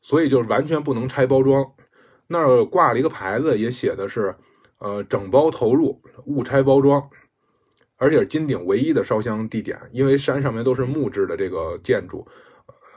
[0.00, 1.64] 所以就是完全不能拆包装。
[2.26, 4.34] 那儿挂了一个牌子，也写的是，
[4.78, 7.08] 呃，整包投入，勿拆包装。
[7.98, 12.26] 而且金顶唯一的烧香地点，因为山上面都是木质的这个建筑。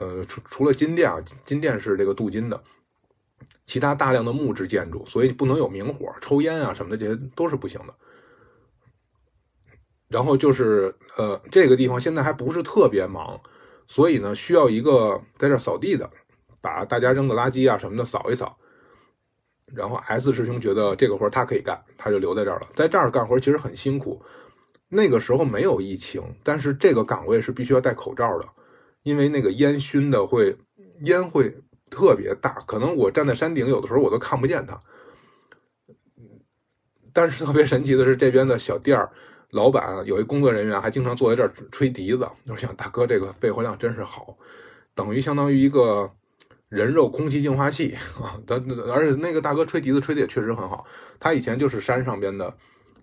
[0.00, 2.60] 呃，除除了金殿啊，金殿是这个镀金的，
[3.66, 7.94] 其他大量的木质建筑，所以你不能有明火、抽烟啊什么的，这些都是不行的。
[10.08, 13.40] 然后就是呃，这个地方现在还不是特别忙，
[13.88, 16.08] 所以呢，需要一个在这扫地的，
[16.60, 18.56] 把大家扔的垃圾啊什么的扫一扫。
[19.74, 22.68] 然后 S 师兄觉得这个活他可以干，他就留在这儿了。
[22.72, 24.22] 在这儿干活其实很辛苦。
[24.88, 28.48] 那个时候没有疫情，但是这个岗位是必须要戴口罩的，
[29.02, 30.56] 因为那个烟熏的会
[31.00, 31.52] 烟会
[31.90, 34.78] 特别大，可能我站在山顶，有的时候我都看不见它。
[37.12, 39.10] 但是特别神奇的是，这边的小店儿
[39.50, 42.28] 老板有一工作人员还经常坐在这儿吹笛子。
[42.48, 44.36] 我想，大哥这个肺活量真是好，
[44.94, 46.12] 等于相当于一个。
[46.68, 48.56] 人肉空气净化器 啊，他
[48.92, 50.84] 而且那个大哥吹笛子吹的也确实很好。
[51.20, 52.52] 他以前就是山上边的，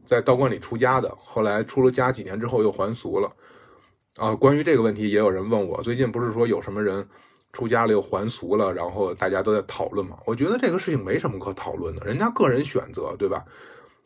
[0.06, 3.34] 在道观里出家的，后来出了家几年之后又还俗了。
[4.18, 7.08] 啊，关于这个问题也有人问我，最近不是说有什么人
[7.54, 10.18] 出家了又还俗了，然后大家都在讨论嘛？
[10.26, 13.46] 我觉得这个事情没什么可讨论的，人家个人选择，对吧？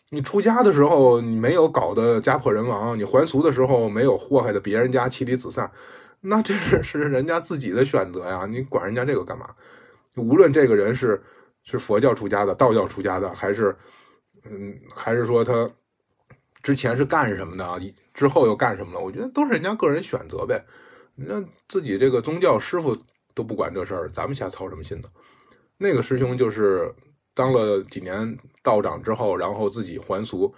[0.10, 5.72] 你出家的时候你没有搞得家破人亡，你还俗的时候没有祸害的别人家妻离子散。
[6.22, 9.48] 那这是是人家自己的选择呀，你管人家这个干嘛？
[10.16, 11.22] 无论这个人是
[11.64, 13.76] 是佛教出家的、道教出家的，还是
[14.44, 15.70] 嗯，还是说他
[16.64, 19.00] 之前是干什么的，之后又干什么了？
[19.00, 20.66] 我觉得都是人家个人选择呗。
[21.16, 22.98] 那自己这个宗教师傅
[23.38, 25.08] 都不管这事儿，咱们瞎操什么心呢？
[25.78, 26.92] 那个师兄就是
[27.36, 30.52] 当了几年道长之后，然后自己还俗，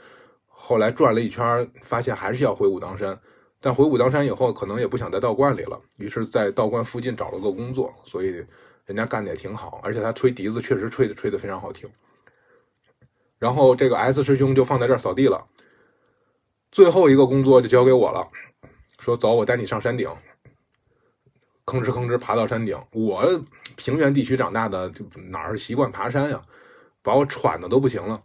[0.47, 3.19] 后来转了一圈，发现还是要回武当山。
[3.59, 8.45] 但回武当山以后，可能也不想在道观里了，于是，在道观附近找了个工作，所以
[8.85, 11.89] 人家干的也挺好，而且他吹笛子确实吹的吹的非常好听。
[13.37, 15.45] 然后这个 S 师兄就放在这儿扫地了，
[16.71, 18.25] 最后一个工作就交给我了，
[18.99, 20.09] 说走，我带你上山顶，
[21.69, 22.75] 吭哧吭哧爬到山顶。
[22.91, 23.23] 我
[23.75, 24.91] 平原地区长大的，
[25.29, 26.41] 哪儿习惯爬山呀，
[27.03, 28.21] 把我喘的都不行了。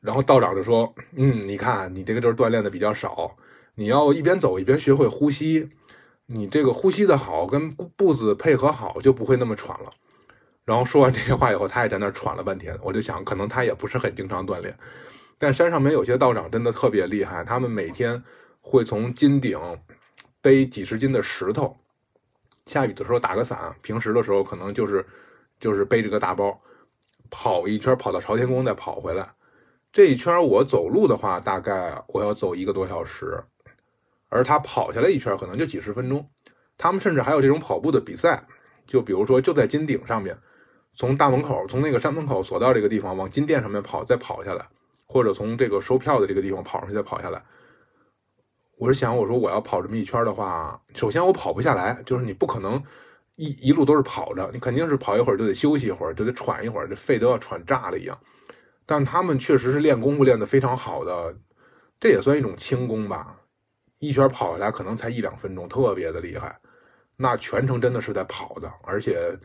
[0.00, 3.34] 然后道长就说：“嗯，你看你这个阵锻炼的比较少。”
[3.74, 5.70] 你要一边走一边学会呼吸，
[6.26, 9.90] 你这个呼吸的好，跟步子配合好，就不会那么喘了。
[10.64, 12.76] 然后说完这些话以后，他也在那儿喘了半天。
[12.82, 14.76] 我就想，可能他也不是很经常锻炼。
[15.38, 18.20] 但山上面有些道长真的特别厉害，他们每天
[18.60, 19.56] 会从金顶
[20.42, 21.78] 背几十斤的石头，
[22.68, 25.04] 下雨的时候打个伞，平时的时候可能就是
[25.58, 26.60] 就是背着个大包，
[27.30, 29.26] 跑一圈，跑到朝天宫再跑回来。
[29.90, 33.42] 这一圈我走路的话，大概我要走一个多小时。
[34.28, 36.28] 而他跑下来一圈可能就几十分钟，
[36.76, 38.46] 他们甚至还有这种跑步的比赛，
[38.86, 40.36] 就比如说就在金顶上面，
[40.94, 44.68] 从大门口从那个山门口索道这个地方往金殿上面跑，再跑下来，
[45.06, 47.42] 或者从这个收票的这个地方跑上去再跑下来。
[48.78, 52.80] 我是想，我说我要跑这么一圈的话，首先我跑不下来，就是你不可能
[53.34, 58.16] 一一路都是跑着，你肯定是跑一会儿就得休息一会儿，就得喘一会儿，这肺都要喘炸了一样。
[58.86, 61.36] 但他们确实是练功夫练得非常好的，
[61.98, 63.36] 这也算一种轻功吧。
[63.98, 66.56] 一圈跑下来可能才一两分钟，特别的厉害。
[67.16, 69.36] 那全程真的是在跑的，而且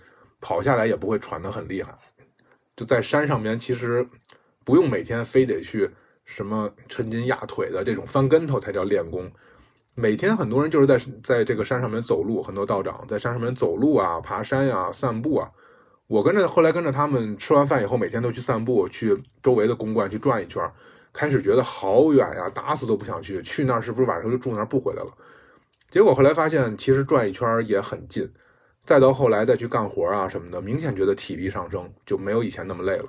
[0.41, 1.97] 跑下来也不会喘得很厉害。
[2.75, 4.07] 就在山上面，其实
[4.63, 5.89] 不用每天非得去
[6.25, 9.31] 什么抻筋压腿的这种翻跟头才叫练功。
[9.95, 15.51] 每天很多人就是在在这个山上面走路，很多道长在山上面走路啊、爬山呀、散步啊。
[16.07, 20.61] 我跟着后来跟着他们吃完饭以后，每天都去散步，去周围的公馆去转一圈。
[21.11, 23.41] 开始觉得好远呀，打死都不想去。
[23.43, 25.11] 去那儿是不是晚上就住那儿不回来了？
[25.89, 28.27] 结果后来发现，其实转一圈也很近。
[28.83, 33.05] 再到后来再去干活啊什么的，明显觉得体力上升，就没有以前那么累了。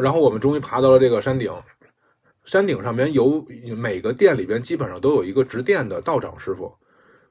[0.00, 1.52] 然后我们终于爬到了这个山顶，
[2.44, 3.44] 山顶上面有
[3.76, 6.74] 每个店里边基本上都有一个执殿的道长师傅。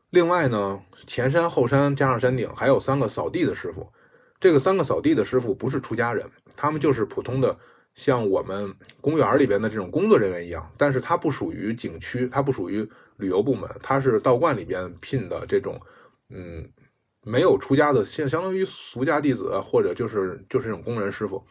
[0.09, 3.91] 另外呢，前山后山加上山顶还有三个扫地的师傅。
[4.39, 7.57] 这个三个扫地的师傅不是出家人，他们就是普通的。
[7.93, 15.77] 像我们公园里边的这种工作人员一样，但是它不属于景区，它不属于旅游部门，它是道观里边聘的这种，
[16.29, 16.71] 嗯，
[17.23, 21.45] 没有出家的，相相当于俗家弟子或者就是就是这种工人师傅。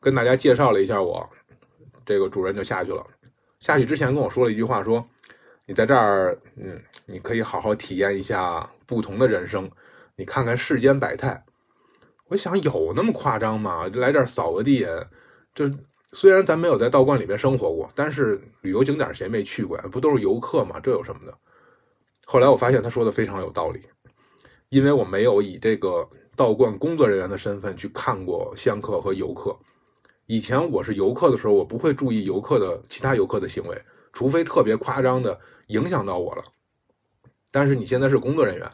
[0.00, 1.28] 跟大家介绍了一下我，
[2.06, 3.06] 这个主人就下去了。
[3.58, 5.06] 下去之前跟我说了一句话，说
[5.66, 9.70] 你在这儿，嗯，你可以好好体验一下不同的人生，
[10.16, 11.44] 你看看世间百态。
[12.28, 13.86] 我想有那么夸张吗？
[13.92, 14.86] 来这儿扫个地，
[15.54, 15.70] 就
[16.12, 19.76] 虽然咱没有在道观里面生活过，但是旅游景点谁没去过？
[19.92, 20.80] 不都是游客吗？
[20.80, 21.36] 这有什么的？
[22.24, 23.82] 后来我发现他说的非常有道理，
[24.70, 29.54] 因为我没有以这个道观工作人员的身份去看过香客和游客。
[30.30, 33.76] 以前我是游客的时候，我不会注意游客的其他游客的行为，
[34.12, 36.44] 除非特别夸张的影响到我了。
[37.50, 38.70] 但是你现在是工作人员。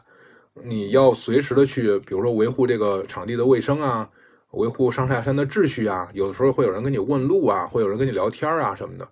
[0.53, 4.07] 你要随时的去，比如说维护这个场地的卫生啊，
[4.51, 9.09] 维护上下山的秩序啊，有的时候会有人跟你问路啊，会有人跟你聊天啊什么的，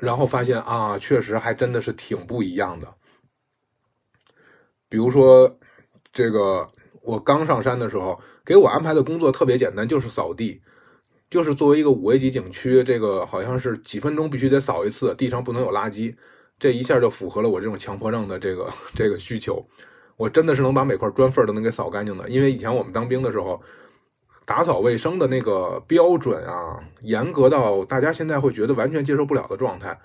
[0.00, 2.94] 然后发现啊，确实还真的是挺不一样的。
[4.88, 5.58] 比如说
[6.12, 6.64] 这个
[7.02, 10.62] 我刚上山的时候，给我安排的工作特别简单，就是扫地。
[11.30, 16.14] 就是作为一个五 A 级景区，这个好像是几分钟必须得扫一次，地上不能有垃圾，
[16.58, 19.66] 这一下就符合了我这种强迫症的这个这个需求。
[20.16, 23.60] 我真的是能把每块砖缝都能给扫干净的，因为以前我们当兵的时候，
[24.44, 29.96] 打扫卫生的那个标准啊，严格到大家现在会觉得完全接受不了的状态。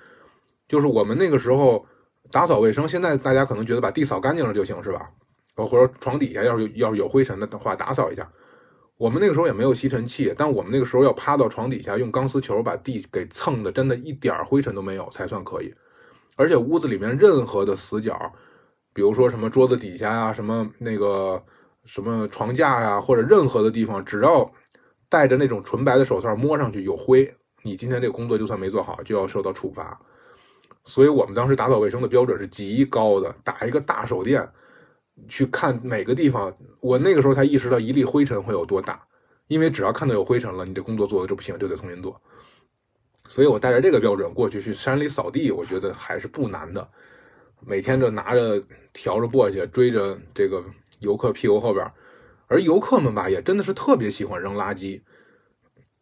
[0.67, 1.85] 就是我们那个时候
[2.29, 5.09] 打扫卫生，现在大家可能觉得把地扫干净了就行，是吧？
[5.55, 8.29] 或者床底下要是要是有灰尘的话，打扫一下。
[8.97, 15.73] 我们那个时候也没有吸尘器，但我们那个时候要趴到床底下，用钢丝球把地给蹭的，真的一点灰尘都没有才算可以。
[16.35, 18.31] 而且屋子里面任何的死角，
[18.93, 21.43] 比如说什么桌子底下呀，什么那个
[21.85, 24.49] 什么床架呀，或者任何的地方，只要
[25.09, 27.29] 戴着那种纯白的手套摸上去有灰，
[27.63, 29.99] 你今天这个工作就算没做好，就要受到处罚。
[30.85, 34.47] 所以我们当时打扫卫生的标准是极高的，打一个大手电。
[35.29, 39.07] 去看每个地方，我那个时候才意识到一粒灰尘会有多大，
[39.47, 42.21] 因为只要看到有灰尘了，你这工作做的就不行，就得重新做。
[43.27, 46.87] 所以我带着这个标准过去去山里扫地，我觉得还是不难的。
[47.65, 48.59] 每天就拿着
[48.93, 50.63] 笤帚簸箕追着这个
[50.99, 51.89] 游客屁股后边，
[52.47, 55.01] 而游客们吧也真的是特别喜欢扔垃圾。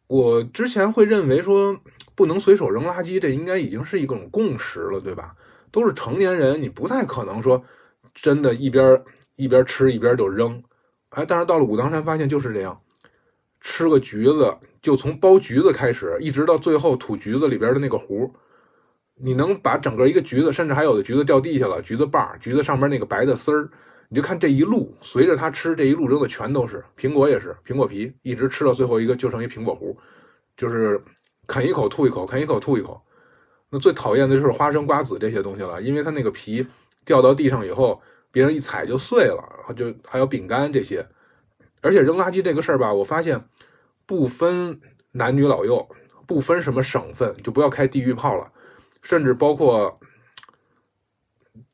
[0.08, 1.80] 我之前会认为说
[2.16, 5.36] 不能随手扔垃圾，这应该已经是一种共识了，对吧？
[5.70, 7.64] 都是成年人，你不太可能说。
[8.14, 9.02] 真的，一边
[9.36, 10.62] 一边吃一边就扔，
[11.10, 12.80] 哎，但是到了武当山发现就是这样，
[13.60, 18.30] 吃个橘子就从剥橘子开始，一直到最后吐橘子里边的那个核，
[19.16, 23.70] 你能把整个一个橘子，甚至还有的橘子掉地下了，橘子瓣橘子上面那个白的丝儿，
[24.10, 29.96] 你就看这一路，随着他吃这一路扔的全都是苹果，也是苹果皮，一直吃到最后一个就剩一苹果核，
[30.58, 31.02] 就是
[31.48, 33.02] 啃一口吐一口，啃一口吐一口。
[33.70, 36.68] 那最讨厌的就是花生、瓜子这些东西了，因为它那个皮。
[37.04, 41.06] 掉到地上以后，别人一踩就碎了，然后就还有饼干这些。
[41.82, 43.44] 而且扔垃圾这个事儿吧，我发现
[44.06, 44.80] 不分
[45.14, 45.90] 男女老幼，
[46.28, 48.52] 不分什么省份，就不要开地域炮了。
[49.02, 50.00] 甚至包括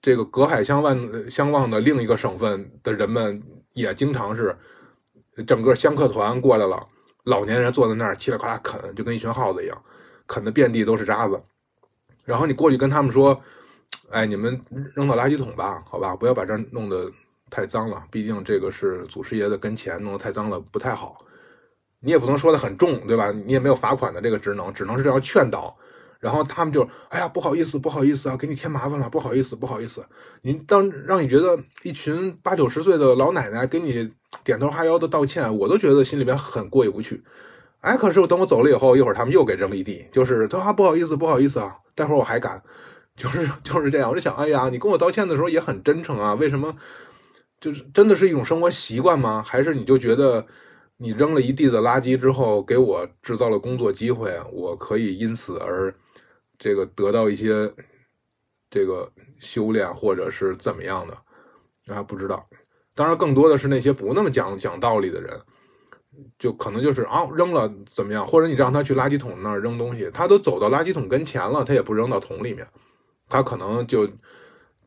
[0.02, 4.58] 这个隔海相望相望的另一个省份的人们，也经常是
[5.46, 6.88] 整个香客团过来了，
[7.26, 9.84] 老年人坐在那儿嘁哩喀啦啃，就跟一群耗子一样，
[10.26, 11.44] 啃的遍地都是渣子。
[12.24, 13.42] 然后你过去跟他们说。
[14.10, 14.60] 哎，你们
[14.96, 17.12] 扔到垃圾桶吧，好吧，不要把这弄得
[17.50, 18.04] 太脏了。
[18.10, 21.18] 毕竟这个是祖师爷的跟前，弄得太脏了不太好。
[22.00, 23.32] 你也不能说的很重，对吧？
[23.32, 25.76] 你也没有罚款的这个职能，只能是这样劝导。
[26.20, 30.06] 然后他们就，哎呀，不好意思，不好意思啊，给你添麻烦了，不好意思，不好意思。
[30.42, 34.12] 你当让你觉得一群八九十岁的老奶奶给你
[34.44, 37.24] 点头哈腰的道歉，我都觉得心里边很过意不去。
[37.82, 42.62] 哎，可是我等我走了以后，一会儿他们又给扔了一地，就是他说不好意思，不好意思啊，待会儿我还敢。
[43.18, 46.74] 就是 就是这样，我就想，哎呀，你跟我道歉的时候也很真诚啊，为什么？
[47.60, 49.44] 就是真的是一种生活习惯吗？
[49.44, 50.46] 还是你就觉得
[50.98, 55.94] 你扔了一地的垃圾之后，给我制造了工作机会，我可以因此而
[56.60, 57.74] 这个得到一些
[58.70, 62.04] 这个修炼，或者是怎么样的啊？
[62.04, 62.48] 不知道。
[62.94, 65.40] 当然，更多的是那些不那么讲讲道理的人，
[66.38, 68.24] 就可能就是啊，扔了怎么样？
[68.26, 72.68] 或者你让他去垃圾桶那儿扔东西，他都走到垃圾桶跟前了，他也不扔到桶里面。
[73.30, 74.08] 他可能就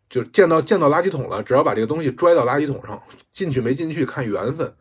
[0.09, 4.75] 就见到见到垃圾桶了，只要把这个东西拽到垃圾桶上，进去没进去看缘分。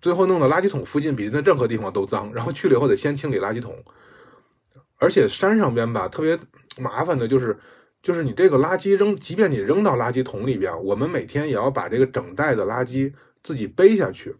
[0.00, 2.32] 最后弄到垃圾桶附近，比那任何地方都脏。
[2.32, 3.76] 然后去了以后得先清理垃圾桶，
[4.96, 6.38] 而且山上边吧特别
[6.78, 7.58] 麻烦的就是，
[8.00, 13.12] 就是你这个垃圾扔，即便你扔到垃圾桶里边，我们每天也要把这个整袋的垃圾
[13.42, 14.36] 自己背下去。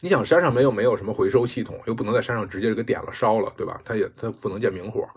[0.00, 3.80] 你想山上没有没有什么回收系统，又不能在山上直接给点了烧了，对吧？
[3.84, 5.08] 它也它不能见明火。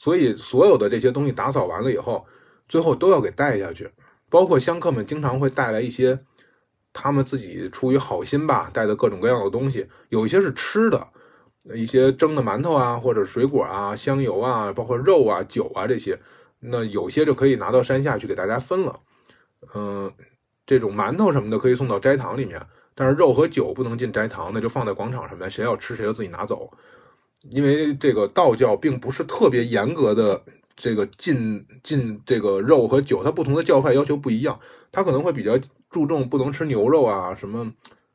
[0.00, 2.26] 所以，所有的这些东西打扫完了以后，
[2.66, 3.90] 最后都要给带下去。
[4.30, 6.18] 包括香客们经常会带来一些
[6.90, 11.06] 他们自己出于好心吧带的各种各样的东西，有一些是吃的，
[11.74, 16.18] 一些蒸的馒头啊，或者水果啊、香油啊，包括肉啊、酒啊这些。
[16.60, 18.98] 那有些就可以拿到山下去给大家分了。
[19.74, 20.10] 嗯，
[20.64, 22.58] 这种馒头什么的可以送到斋堂里面，
[22.94, 26.72] 但是肉和酒不能进斋堂，那就放在广场上面，谁要吃谁就自己拿走。
[27.48, 30.42] 因为这个道教并不是特别严格的，
[30.76, 34.60] 这个禁禁这个肉和酒，它不同的教派要求不一样，
[34.92, 37.72] 它可能会比较注重不能吃牛肉啊，什么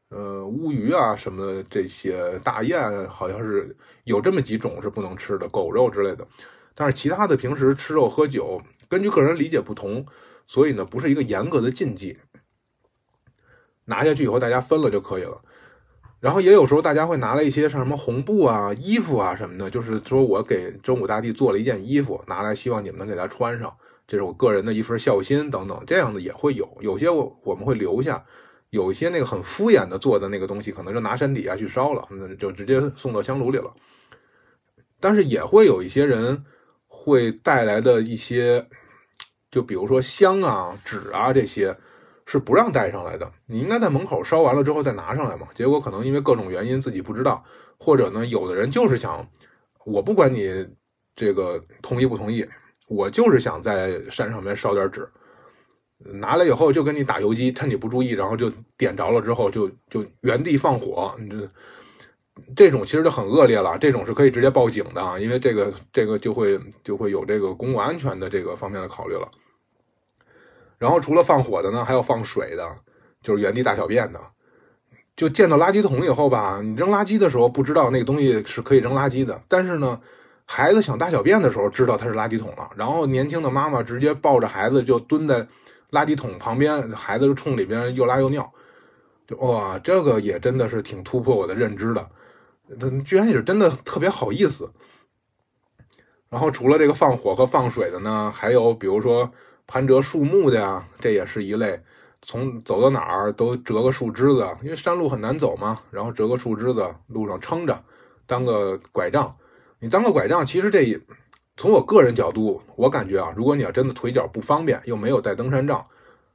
[0.10, 6.28] 呃乌鱼啊，什么这些大雁，好像是有这么几种是不能吃的，狗肉之类的。
[6.76, 10.06] 但是其他的平时吃肉喝酒，根据个人理解不同，
[10.46, 12.20] 所以呢不是一个严格的禁忌。
[13.86, 15.42] 拿下去以后大家分了就可以了。
[16.20, 23.72] 然后也有时候大家会拿了一些像什么红布啊、衣服啊什么的，就是说我给真武大帝做了一件衣服，拿来希望你们能给他穿上。
[24.08, 26.68] 这是我个人的一份孝心等等，这样的也会有。
[26.80, 28.24] 有些我我们会留下，
[28.70, 33.74] 有一些那个很敷衍的做的那个东西，可能就拿山底下去烧了，那就直接送到香炉里了。
[35.00, 36.46] 但是也会有一些人
[36.88, 38.68] 会带来的一些，
[39.50, 41.76] 就比如说香啊、纸啊这些，
[42.26, 43.32] 是不让带上来的。
[43.46, 45.48] 你应该在门口烧完了之后再拿上来嘛。
[45.54, 47.42] 结果可能因为各种原因自己不知道，
[47.80, 49.28] 或者呢，有的人就是想，
[49.86, 50.68] 我不管你
[51.16, 52.46] 这个同意不同意，
[52.88, 55.08] 我就是想在山上面烧点纸，
[55.98, 61.50] 拿来以后就跟你打游击，趁你不注意，然后就点着了之后就就原地放火，你这。
[62.54, 69.32] 这种其实就很恶劣了，这种是可以直接报警的啊，因为这个这个就会就会有这个公共安全的这个方面的考虑了。
[70.78, 72.68] 然后除了放火的呢，还有放水的，
[73.22, 74.20] 就是原地大小便的。
[75.16, 80.02] 就见到垃圾桶以后吧，你扔垃圾的时候不知道那个东西是可以扔垃圾的，但是呢，
[80.46, 85.48] 孩子想大小便的时候知道它是垃圾桶了，然后年轻的妈妈直接抱着孩子就蹲在
[85.92, 88.52] 垃圾桶旁边，孩子就冲里边又拉又尿，
[89.26, 92.10] 就哇，这个也真的是挺突破我的认知的。
[92.78, 94.70] 他居然也是真的特别好意思。
[96.30, 99.32] 然后除了这个放火和放水的呢，还有比如说
[99.68, 101.82] 攀折树木的呀，这也是一类。
[102.22, 107.84] 从走到哪儿都折个树枝子，因为山路很难走嘛，然后折个树枝子路上撑着，
[108.26, 109.36] 当个拐杖。
[109.80, 111.00] 你当个拐杖，其实这
[111.56, 115.86] 从我个人角度，我感觉啊，如果你要真的腿脚不方便，又没有带登山杖，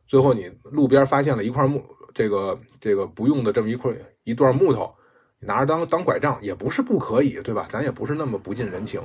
[0.06, 4.94] 最后你路边发现了一块木，这个这个不用的这么一块一段木头。
[5.40, 7.66] 你拿着当当拐杖也不是不可以，对吧？
[7.68, 9.02] 咱也不是那么不近人情。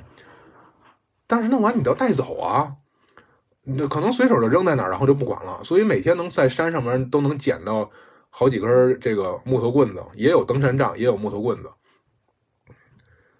[1.25, 2.75] 但是弄完你都要带走啊，
[3.89, 5.59] 可能随手就扔在那儿，然后就不管了。
[5.63, 7.89] 所以每天能在山上面都能捡到
[8.29, 11.69] 好几根这个木头棍子，也有登山杖，也有木头棍子。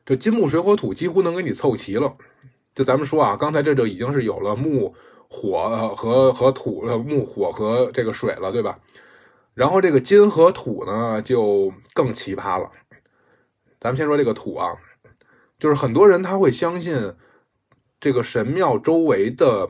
[0.05, 2.15] 这金木水火土几乎能给你凑齐了。
[2.73, 4.93] 就咱们说啊，刚才这就已经是有了木、
[5.29, 8.79] 火和和土了，木、火和这个水了，对吧？
[9.53, 12.69] 然后这个金和土呢，就更奇葩了。
[13.79, 14.75] 咱们先说这个土啊，
[15.57, 17.13] 就是很多人他会相信
[17.99, 19.69] 这个神庙周围的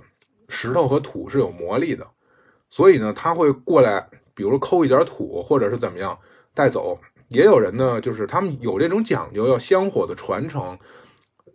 [0.50, 2.06] 石头和土是有魔力的，
[2.70, 6.18] 所以呢，他会过来，比如抠一点土，或者是怎么样
[6.54, 7.00] 带走。
[7.30, 10.78] 也有人呢，就是他们有这种讲究，要香火的传承。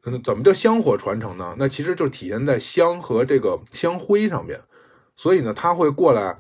[0.05, 1.55] 嗯，怎么叫香火传承呢？
[1.59, 4.61] 那其实就体现在香和这个香灰上面。
[5.17, 6.39] 所以呢，他会过来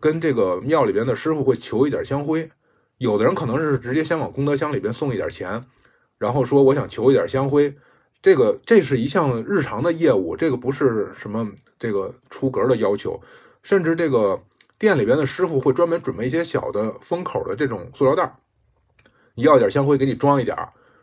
[0.00, 2.48] 跟这个庙里边的师傅会求一点香灰。
[2.98, 5.62] 有的人可能是直接先往功德箱里边送一点钱，
[6.18, 7.74] 然后说我想求一点香灰，
[8.22, 13.20] 这个这是一项日常的业务，这个不是什么这个出格的要求，
[13.64, 14.40] 甚至这个
[14.78, 18.32] 店里边的师傅会专门准备一些小的封口的这种塑料袋，
[19.34, 20.56] 你要点香灰给你装一点，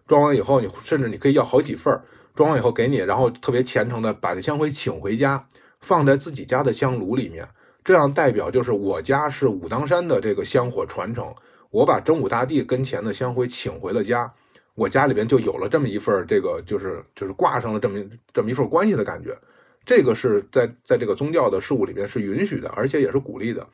[0.08, 2.02] 装完以后你甚至你可以要好几份，
[2.34, 5.46] 装完以后给你，然后特别虔诚的把这香灰请回家，
[5.82, 7.46] 放在自己家的香炉里面，
[7.84, 11.36] 这样代表就是我家是武当山的这个香火传承。
[11.72, 14.34] 我把真武大帝跟前的香灰请回了家，
[14.80, 18.00] 我家里边就有了这么一份这个，就是就是挂上了这么
[18.34, 19.38] 这么一份关系的感觉。
[19.84, 23.68] 这个是在在这个宗教的事物里边是允许的，而且也是鼓励的。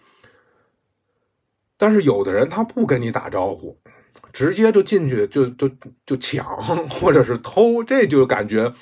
[1.77, 3.77] 但是有的人他不跟你打招呼，
[4.33, 5.69] 直接就进去就就
[6.07, 6.43] 就抢
[6.89, 8.73] 或者是偷，这就感觉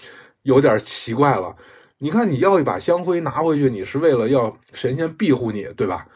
[0.44, 1.54] 有点奇怪了。
[1.98, 6.08] 你看你要一把香灰拿回去，你是为了要神仙庇护你，对吧？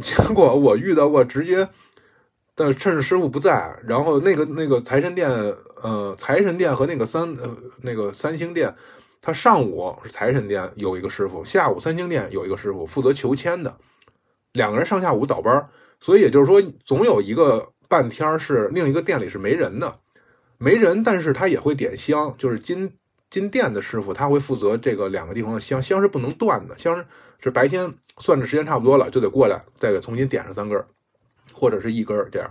[0.00, 1.68] 结果我遇到过直接。
[2.62, 5.28] 但趁着师傅不在，然后那个那个财神殿，
[5.82, 7.50] 呃，财神殿和那个三呃
[7.80, 8.72] 那个三星殿，
[9.20, 13.76] 他上午是财神殿有一个师傅，下午三星殿有一个师傅负责求签的，
[14.52, 19.98] 两个人上下午倒班，所以也就是说，总有一个半天是另一个店里是没人的，
[20.56, 22.92] 没人，但是他也会点香，就是金
[23.28, 27.04] 金殿的师傅他会负责这个两个地方的香，香是不能断的，香
[27.42, 30.80] 是白天算着时间差不多了就得过来再给重新点上三根。
[31.52, 32.50] 或者是一根儿这样，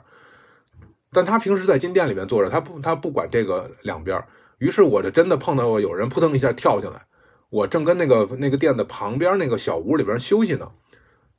[1.12, 4.24] 但他平时在金店里面坐着，他不他不管这个两边
[4.60, 7.02] 于是我就真的碰到过有人扑腾一下跳进来，
[7.50, 10.72] 我正跟那个那个店的旁边那个小屋里边休息呢，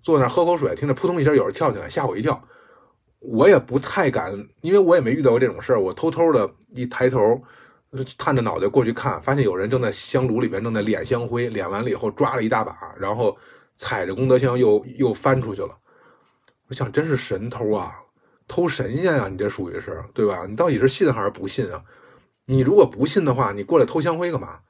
[0.03, 2.43] 坐那喝口水，听着扑通一下有人跳进来，吓我一跳。
[3.21, 5.81] 我也不太敢，因为我也没遇到过这种事儿。
[5.81, 7.41] 我偷偷的一抬头，
[8.19, 13.37] 探着脑袋过去看，发现有人正在香炉里边正在敛香灰，敛完了以后抓了一大把，然后
[13.77, 15.79] 踩着功德箱又又翻出去了。
[16.73, 17.95] 我想，真是神偷啊，
[18.49, 19.29] 偷神仙啊！
[19.29, 20.47] 你这属于是对吧？
[20.49, 21.85] 你到底是信还是不信啊？
[22.47, 24.61] 你如果不信的话，你过来偷香灰干嘛？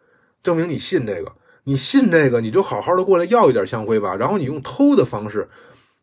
[0.42, 1.32] 证明你信这个。
[1.62, 4.16] 你信这个，你就好好的过来要一点香灰吧。
[4.16, 5.48] 然后你用偷的方式，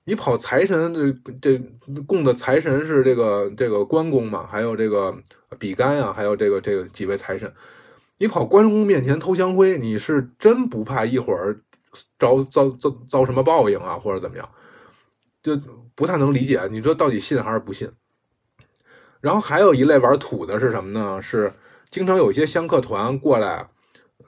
[0.06, 1.62] 你跑财神这这
[2.08, 4.47] 供的财神是这个这个关公嘛？
[4.47, 5.14] 还有这个
[5.58, 7.54] 比干啊，还有这个这个几位财神，
[8.20, 11.60] 你跑关公面前偷香灰，你是真不怕一会儿
[12.18, 14.50] 遭遭遭遭什么报应啊，或者怎么样，
[15.43, 15.60] 就
[16.00, 16.62] 不太能理解。
[16.72, 17.91] 你说到底信还是不信？
[19.20, 21.22] 然后还有一类玩土的是什么呢？
[21.22, 21.52] 是
[21.89, 23.70] 经常有一些香客团过来，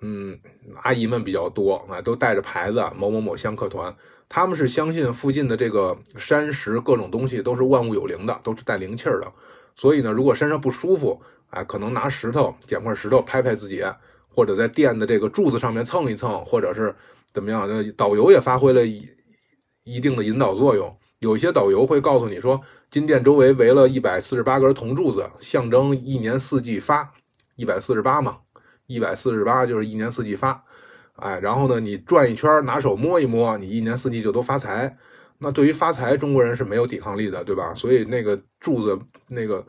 [0.01, 0.38] 嗯，
[0.82, 3.95] 阿姨们比较多啊，都带着牌子某某某香客团，
[4.28, 9.32] 他们是相信附近的这个山石各种东西都是万物有灵的，都是带灵气儿的。
[9.78, 13.82] 所以呢，如果身上不舒服，哎，可能拿石头捡块石头拍拍自己，
[14.28, 16.93] 或者在店的这个柱子上面蹭一蹭，或者是
[17.32, 17.65] 怎么样？
[17.95, 19.07] 导游也发挥了一
[19.86, 20.97] 一定的引导作用。
[21.22, 22.59] 有些导游会告诉你说，
[22.89, 27.13] 金殿周围围了一百四十八根铜柱子，象征一年四季发，
[27.55, 28.39] 一百四十八嘛，
[28.88, 30.63] 一百四十八就是一年四季发，
[31.17, 34.97] 哎，然后呢，你转一圈，拿手摸一摸，你一年四季就都发财。
[35.38, 37.72] 那对于发财，中国人是没有抵抗力的，对吧？
[37.76, 38.97] 所以那个柱子，
[39.30, 39.63] 那个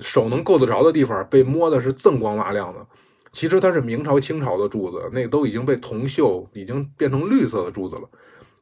[0.00, 2.86] 手能够得着的地方，被摸的是锃光瓦亮的。
[3.32, 8.08] 其实它是明朝、清朝的柱子，那都已经被铜锈，已经变成绿色的柱子了。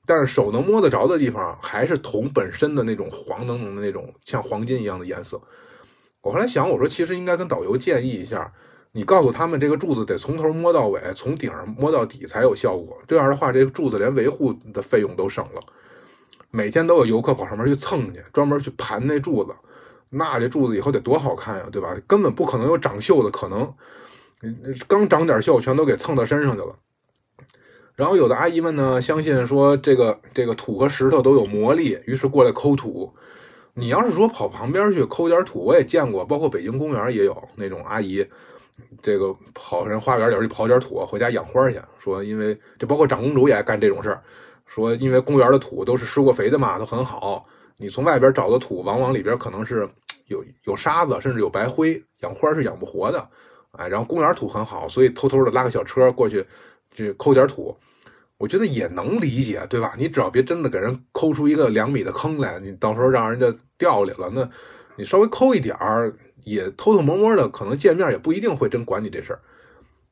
[0.08, 5.38] 但是手能摸得着的地方，还是铜本身的那种黄澄澄的那种像黄金一样的颜色。
[6.22, 8.50] 我后来想，我说其实应该跟导游建议一下，
[8.92, 12.96] 你告诉他们这个柱子得从头摸到尾，从顶上摸到底才有效果。
[13.06, 15.60] 这样的话，这个柱子连维护的费用都省了。
[16.50, 19.54] 每天都有游客跑上面去蹭去，专门去盘那柱子，
[20.08, 21.94] 那这柱子以后得多好看呀，对吧？
[22.06, 23.70] 根本不可能有长锈的可能，
[24.86, 26.74] 刚长点锈，全都给蹭到身上去了。
[27.98, 33.12] 然后有的阿姨们呢，相信说这个这个土和石头都有魔力，于是过来抠土。
[33.74, 38.24] 你要是说跑旁边去抠点土，我也见过，包括北京公园也有那种阿姨，
[39.02, 41.80] 这个跑人花园里去刨点土，回家养花去。
[41.98, 44.22] 说因为这包括长公主也爱干这种事儿，
[44.64, 47.44] 说因为公园的土都是施过肥的嘛，都很好。
[47.78, 49.88] 你从外边找的土，往往里边可能是
[50.28, 53.28] 有有沙子，甚至有白灰，养花是养不活的。
[53.72, 56.46] 哎，然后公园土很好，所以偷偷的拉个小车过去
[56.92, 57.76] 去抠点土。
[58.38, 59.94] 我觉得也能理解，对吧？
[59.98, 64.48] 你只要别真的给人抠出一个两米的坑来，你到时候让人家掉里了，那
[64.96, 69.40] 你稍微抠一点儿，也偷偷摸摸的，可能见面也不一定会真管你这事儿。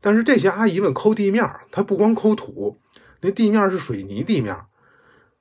[0.01, 2.81] 但是这些阿姨们抠地面，她不光抠土，
[3.21, 4.57] 那地面是水泥地面，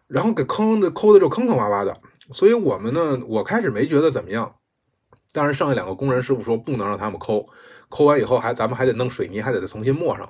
[0.08, 1.96] 然后给坑的抠的就坑坑洼洼的。
[2.34, 4.56] 所以我们呢，我开始没觉得怎么样，
[5.32, 7.48] 但是剩下两个工人师傅说不能让他们抠，
[7.90, 10.30] 抠完以后还咱们还得弄水泥，还得再重新抹上。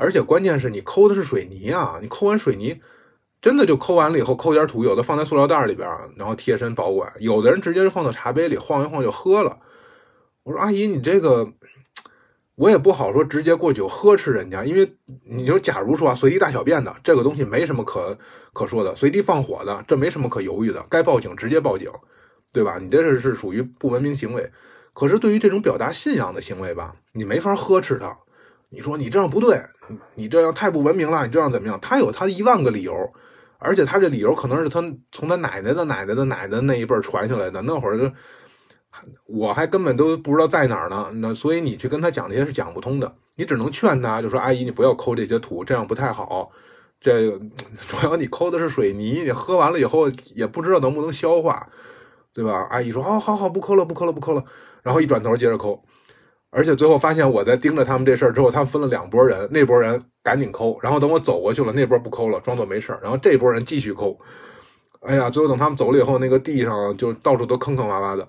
[0.00, 1.98] 而且关键是你抠的是水泥啊！
[2.00, 2.80] 你抠完水泥，
[3.42, 5.86] 真的就抠完了以后，抠点土，有的放在塑料袋里边，
[6.16, 9.58] 然后贴身保管；有的人直接就放到茶杯里，晃一晃就喝了。
[10.42, 11.52] 我说阿姨，你这个
[12.54, 14.96] 我也不好说，直接过去呵斥人家，因为
[15.26, 18.16] 你说，假如说啊，随地大小便的这个东西没什么可
[18.52, 21.90] 可说的，随地放火的这没什么可犹豫的，该报警直接报警，
[22.52, 22.78] 对吧？
[22.78, 24.50] 你这是是属于不文明行为。
[24.92, 28.18] 可是对于这种表达信仰的行为吧，你没法呵斥他。
[28.70, 29.60] 你说你这样不对，
[30.14, 31.78] 你这样太不文明了，你这样怎么样？
[31.82, 33.12] 他有他一万个理由，
[33.58, 37.60] 而且他这理由可能是他从他奶奶的奶奶的奶奶那一辈传下来的。
[37.62, 38.12] 那会儿
[39.26, 41.10] 我还根本都不知道在哪儿呢。
[41.14, 46.50] 那所以你去跟他讲这些是讲不通的，你只能劝他，就说阿姨你不要抠这些土，这样不太好。
[47.00, 47.30] 这
[47.88, 51.68] 主要你抠的是水泥，你喝完了以后也不知道能不能消化，
[52.32, 52.68] 对吧？
[52.70, 54.44] 阿姨说好好好，不抠了，不抠了，不抠了。
[54.82, 55.82] 然后一转头接着抠。
[56.50, 64.18] 而且最后发现我在盯着他们这事儿之后，他们分了两拨人，那拨人赶紧抠，然后等我走过去了，那拨不抠了，装作没事儿，然后这拨人继续抠。
[65.02, 68.26] 哎呀，最后等他们走了以后，那个地上就到处都坑坑洼洼的，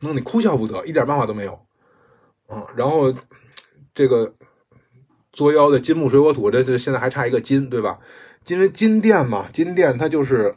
[0.00, 1.60] 弄你哭笑不得，一点办法都没有。
[2.48, 3.12] 嗯，然后
[3.94, 4.34] 这个
[5.32, 7.98] 作妖的金木水火土，这这现在还差一个金，对吧？
[8.46, 10.56] 因为金殿嘛，金殿它就是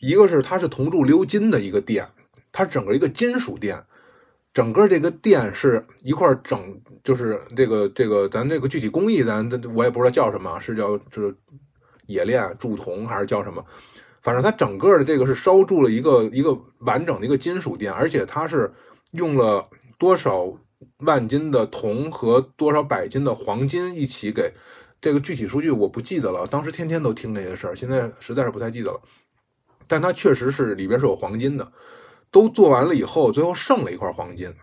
[0.00, 2.08] 一个是它是铜铸鎏金的一个殿，
[2.52, 3.84] 它整个一个金属殿。
[4.52, 11.34] 整个这个店是一块整，就是这个这个咱这个具体工艺，咱我也不知道叫什么，是叫就是
[12.06, 13.64] 冶炼铸铜还是叫什么？
[14.22, 18.70] 反正它整个的这个是烧铸了一个一个完整的一个金属店，而且它是
[19.12, 19.66] 用了
[19.98, 20.52] 多少
[20.98, 24.52] 万斤的铜和多少百斤的黄金一起给
[25.00, 29.00] 这个具体数据我不记得了，当时天天都听这些事儿，现在实在是不太记得了，
[29.86, 31.72] 但它确实是里边是有黄金的。
[32.30, 34.54] 都做完了以后，最后剩了一块黄金，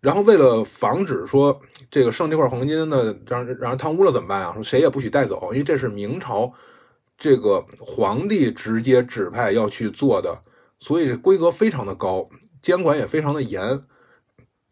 [0.00, 4.52] 然后为了防止说这个剩这块黄金呢，让让人贪污了怎么办啊？
[4.54, 6.52] 说谁也不许带走，因为这是明朝
[7.16, 10.40] 这个皇帝直接指派要去做的，
[10.80, 12.28] 所以规格非常的高，
[12.62, 13.82] 监管也非常的严。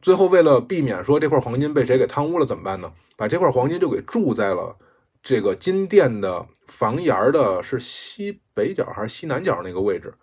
[0.00, 2.92] 最后为了避免说这块黄金被谁给贪污了怎么办呢？
[3.16, 4.76] 把这块黄金就给铸在了
[5.22, 10.14] 这个金殿的房檐的是西北角还是西南角那个位置。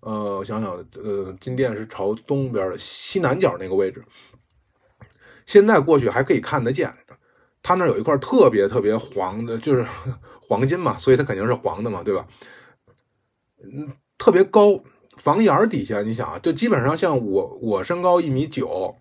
[0.00, 4.02] 呃，我想想，呃，金店是朝东边的西南角那个位置。
[5.44, 6.92] 现在过去还可以看得见，
[7.62, 9.84] 他那有一块特别特别黄的，就是
[10.40, 12.26] 黄金嘛，所以它肯定是黄的嘛，对吧？
[13.62, 14.78] 嗯，特别高，
[15.16, 18.94] 房檐底下，你想啊，就基本上像我，我身高一米九，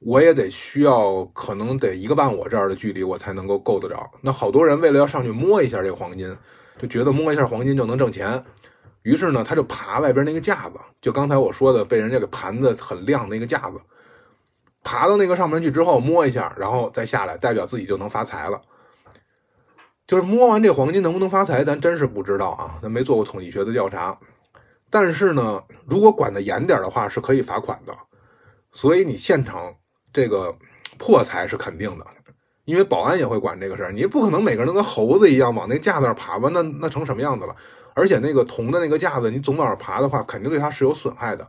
[0.00, 4.10] 我也得需要可能得一个半我这儿的距离，我才能够够得着。
[4.20, 6.36] 那好多人为了要上去摸一下这个黄金，
[6.78, 8.44] 就觉得摸一下黄金就能挣钱，
[9.04, 13.78] 于是呢，他就爬外边那个架子，就刚才我说的被人家给盘的很亮那个架子。
[14.82, 18.60] 爬到那个上面去之后摸一下，然后再下来，代表自己就能发财了。
[20.06, 24.18] 就是摸完这黄金能不能发财，咱真是不知道啊，咱没做过统计学的调查。
[24.90, 27.94] 但是呢，如果管得严点的话，是可以罚款的。
[28.72, 29.74] 所以你现场
[30.12, 30.54] 这个
[30.98, 32.06] 破财是肯定的，
[32.64, 33.92] 因为保安也会管这个事儿。
[33.92, 36.50] 你不可能每个人都跟猴子一样往那架子上爬吧？
[36.52, 37.56] 那那成什么样子了？
[37.94, 41.48] 而且那个铜的那个架子，你总往上爬的话，肯定对它是有损害的。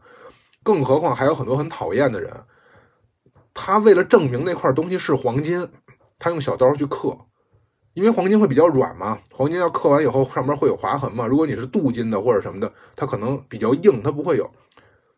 [0.64, 2.32] 更何况还有很多很讨厌的人。
[3.54, 5.70] 他为了证明那块东西是黄金，
[6.20, 7.18] 他用小刀去刻，
[7.94, 9.18] 因为黄金会比较软嘛。
[9.32, 11.26] 黄金要刻完以后，上面会有划痕嘛。
[11.26, 14.50] 如果你是镀金的或者什么的，它可能比较硬，它不会有。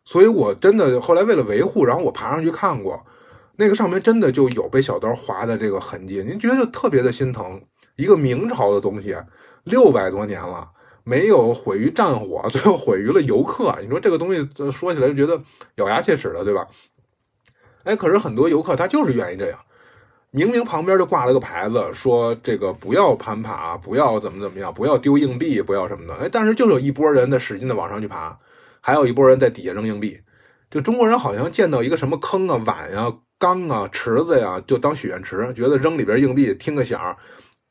[0.04, 3.04] 所以我真的后来为了维护，然后我爬上去看过，
[3.56, 6.22] 那个上面真的就有被小刀划的这个痕迹。
[6.22, 7.60] 您觉得就特别的心疼，
[7.96, 9.16] 一个明朝的东西，
[9.64, 10.70] 六百多年了，
[11.08, 13.74] 没有毁于战火， 最后毁于了游客。
[13.80, 15.40] 你说这个东西说起来就觉得
[15.76, 16.66] 咬牙切齿的，对吧？
[17.84, 19.58] 哎，可是很多游客他就是愿意这样，
[20.30, 26.14] 明明旁边就挂了个牌子，说这个不要攀爬，不要怎么怎么样，不要丢硬币，不要什么的。
[26.16, 28.38] 哎，但是就有一波人在使劲的往上去爬，
[28.82, 30.20] 还有一波人在底下扔硬币。
[30.70, 37.16] 就中国人好像见到一个什么坑啊、碗呀、缸啊、池子呀，就当许愿池，觉得扔里边硬币听个响，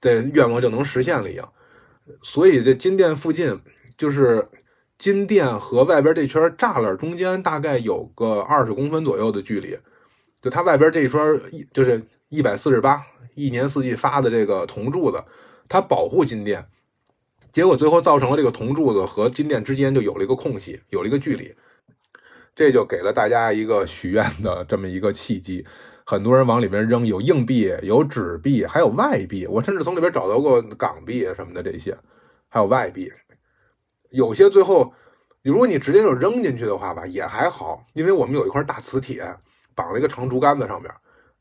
[0.02, 1.48] 这愿望就能实现了一样。
[2.22, 3.60] 所以这金殿附近，
[3.98, 4.48] 就是
[4.98, 9.78] 金殿和外边这圈栅栏中间，大概有个二十公分左右的距离。
[10.42, 11.20] 就它外边这一圈
[11.52, 13.04] 一就是一百四十八，
[13.34, 15.24] 一年四季发的这个铜柱子，
[15.68, 16.66] 它保护金殿，
[17.52, 21.54] 结果最后造成了这个铜柱子和金殿之间就有了一个空隙，有了一个距离，
[22.56, 25.66] 这就给了大家一个许愿的这么一个契机。
[26.10, 29.46] 很多人往里边扔，有硬币，有纸币，还有外币。
[29.46, 31.98] 我甚至从里边找到过港币什么的这些，
[32.48, 33.12] 还有外币。
[34.12, 34.94] 有些最后，
[35.44, 39.22] 如果你直接就扔进去的话吧，也还好，因为我们有一块大磁铁。
[39.76, 40.92] 绑了一个长竹竿子上面，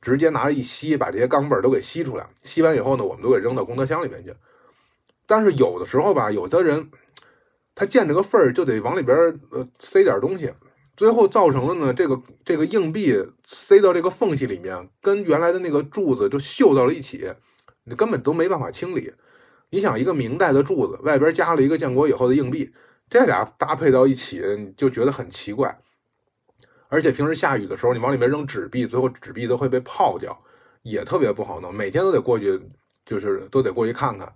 [0.03, 2.27] 直接拿着一吸，把这些钢镚都给吸出来。
[2.43, 4.35] 吸完以后呢，我们都给扔到功德箱里面去。
[5.27, 6.91] 但是有的时候吧，有的人
[7.75, 9.17] 他见这个缝儿就得往里边
[9.53, 10.53] 呃塞点东西，
[10.97, 17.31] 最后造成了呢这个这个硬币塞到这个缝隙里面，跟原来的那个柱子就锈到了一起，
[17.85, 19.13] 你根本都没办法清理。
[19.71, 22.73] 你想一个明代的柱子外边加了一个建国以后的硬币，
[23.11, 25.79] 这俩搭配到一起，你就觉得很奇怪。
[26.89, 30.39] 而且平时下雨的时候，你往里面扔纸币，最后纸币都会被泡掉，
[30.83, 31.75] 也特别不好弄。
[31.75, 32.61] 每天都得过去，
[33.05, 34.33] 就是都得过去看看。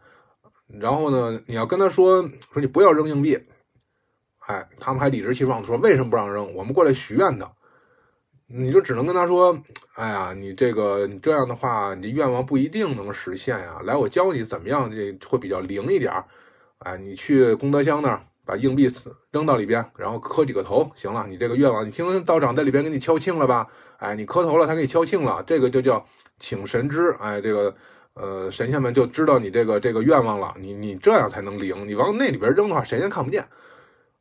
[0.66, 3.38] 然后呢，你要跟他说说你不要扔硬币，
[4.50, 6.54] 哎，他们还理直气壮的说为什么不让扔？
[6.54, 7.50] 我们过来许愿的。
[8.46, 9.56] 你就只能跟他说，
[9.94, 13.80] 哎呀，你这个你这样的话，你愿望不一定能实现呀。
[13.84, 16.12] 来，我教你怎么样，这会比较灵一点。
[16.78, 18.22] 哎，你去功德箱那儿。
[18.42, 18.90] 把硬币
[19.30, 23.68] 扔到里边，然后磕几个头，行了，你这个愿望，你听道长在里边给你敲磬了吧？
[23.98, 26.04] 哎，你磕头了，他给你敲磬了，这个就叫
[26.40, 27.14] 请神知。
[27.20, 27.72] 哎，这个
[28.14, 31.86] 呃神仙们就知道你这个这个愿望了，你你这样才能灵。
[31.86, 33.46] 你往那里边扔的话，神仙看不见，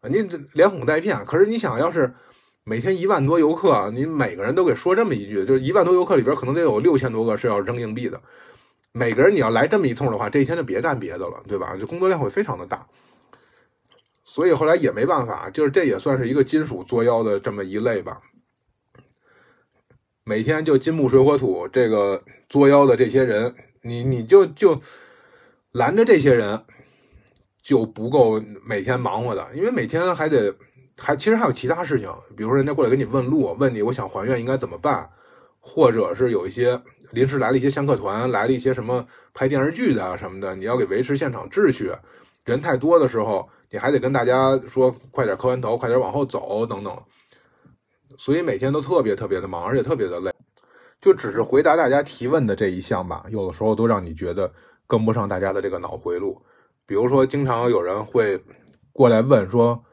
[0.02, 0.22] 啊你
[0.54, 1.26] 连哄带骗。
[1.26, 2.14] 可是你想要是
[2.64, 8.22] 每天一万多游客，你每个人都给说这么一句，就是一万多游客里边可能得有六千多个是要扔硬币的，
[8.92, 11.76] 每个人你要来这么一通的话，这一天就别干别的了，对吧？
[11.80, 12.88] 这工作量会非常的大。
[14.24, 18.22] 所以后来也没办法，就是这也算是一个金属作妖的这么一类吧。
[20.24, 24.80] 每天就金木水火土这个作妖的这些人，你你就就
[25.72, 26.64] 拦着这些人
[27.70, 30.52] 就不够每天忙活的，因为每天还得
[30.98, 35.08] 还其实还有其他事情，比如说人家过来给你问路，问你我想还愿应该怎么办，
[35.60, 39.06] 或者是有一些临时来了一些香客团，来了一些什么
[39.36, 41.92] 拍电视剧的什么的，你要给维持现场秩序，
[42.44, 43.48] 人太多的时候。
[43.72, 46.92] 你还得跟大家说快点磕完头，快点往后走等等，
[48.18, 50.34] 所以每天都特别特别的忙，而且特别的累。
[51.00, 54.52] 就只是回答大家提问的这一项吧，有的时候都让你觉得
[54.88, 56.42] 跟不上大家的这个脑回路。
[56.90, 58.44] 比如说，经常有人会
[58.92, 59.84] 过来问说：“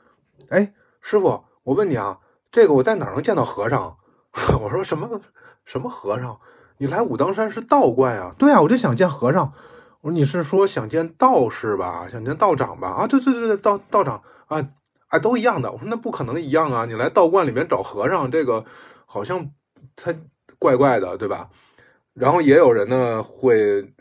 [0.48, 0.72] 哎，
[1.02, 2.18] 师傅，我问你啊，
[2.50, 3.98] 这个我在哪能见到和尚？”
[4.62, 5.20] 我说：“什么
[5.66, 6.40] 什么和尚？
[6.78, 9.52] 你来武当山是道观呀？”对啊，我就想见和尚。
[10.00, 12.88] 我说你是说想见道士吧，想见道长吧？
[12.88, 14.66] 啊，对对对对，道道长啊，
[15.08, 15.70] 啊，都一样的。
[15.70, 18.64] 我说那不可能一样啊，你来道观里面找和尚，这个
[19.04, 19.50] 好像
[19.94, 20.14] 他
[20.58, 21.50] 怪怪的，对吧？
[22.14, 23.92] 然后也有人呢会，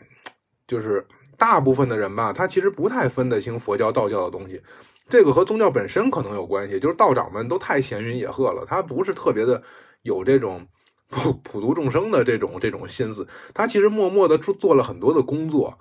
[0.66, 1.06] 就是
[1.36, 4.62] 大部分的人吧，他其实不太分得清佛教、道教的东西。
[5.08, 9.62] 这个和宗教本身可能有关系，就是道长们都太闲云野鹤了，他不是特别的
[10.02, 10.66] 有这种
[11.08, 15.78] 普普度众生的这种这种心思，他其实默默的做做了很多的工作，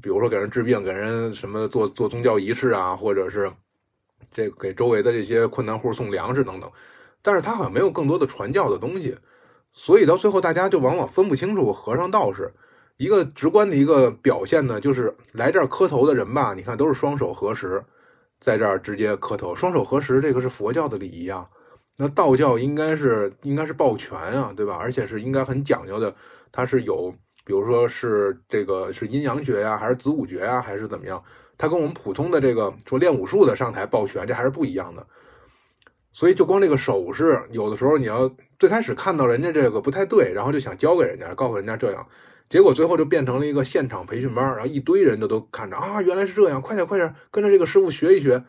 [0.00, 3.50] 比如说给人治病，给人什么做做宗教仪式啊，或者是
[4.30, 6.70] 这给周围的这些困难户送粮食等等，
[7.22, 9.16] 但是他好像没有更多的传教的东西，
[9.72, 12.54] 所以到最后大家就往往分不清楚和尚道士。
[12.96, 17.84] 一个直观的一个表现呢，就是来这儿磕头的人吧，你看都是双手合十。
[18.38, 21.48] 在这儿直接磕头，双手合十，这个是佛教的礼仪啊。
[21.96, 24.76] 那道教应该是应该是抱拳啊，对吧？
[24.78, 26.14] 而且是应该很讲究的，
[26.52, 27.10] 它是有，
[27.46, 31.22] 比如说是这个是阴阳诀呀，还是子午诀呀，还是怎么样？
[31.56, 35.06] 它跟我们普通的这个说练武术的上台抱拳，这还是不一样的。
[36.12, 42.06] 所以就光这个手势，有的时候你要最开始看到人家这个不太对，然后就想教给人家，告诉人家这样。
[42.48, 48.44] 结果最后就变成了一个现场培训班，然后一堆人就都看着啊，原来是这样，快点快点跟着这个师傅学一学，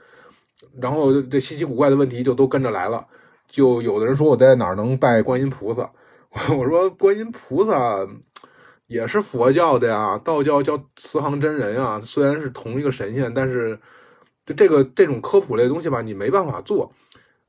[0.79, 3.07] 然后这稀奇古怪的问题就都跟着来了。
[3.49, 5.91] 就有的人说我在哪儿能拜观音菩萨，
[6.55, 8.07] 我说观音菩萨
[8.85, 13.79] 也是佛教的呀，道教叫慈航真人啊，虽然是同一个神仙，但是
[14.45, 16.91] 就这个这种科普类东西吧，你没办法做。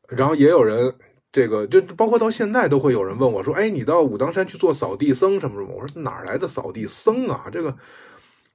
[0.09, 0.95] 然后也有人。
[1.31, 7.49] 这个就包括到现在都会有人问我说：“哎，你到武当山去做扫地僧什么什么？”我说：“哪来的扫地僧啊？
[7.53, 7.77] 这个，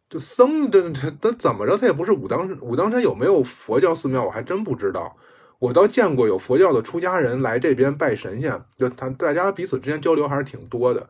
[0.09, 1.77] 这僧这这他怎么着？
[1.77, 4.25] 他也不是武当武当山有没有佛教寺庙？
[4.25, 5.15] 我还真不知道。
[5.59, 11.07] 我倒见过有佛教的出家人来这边拜神仙，就他大家彼此之间交流还是挺多的。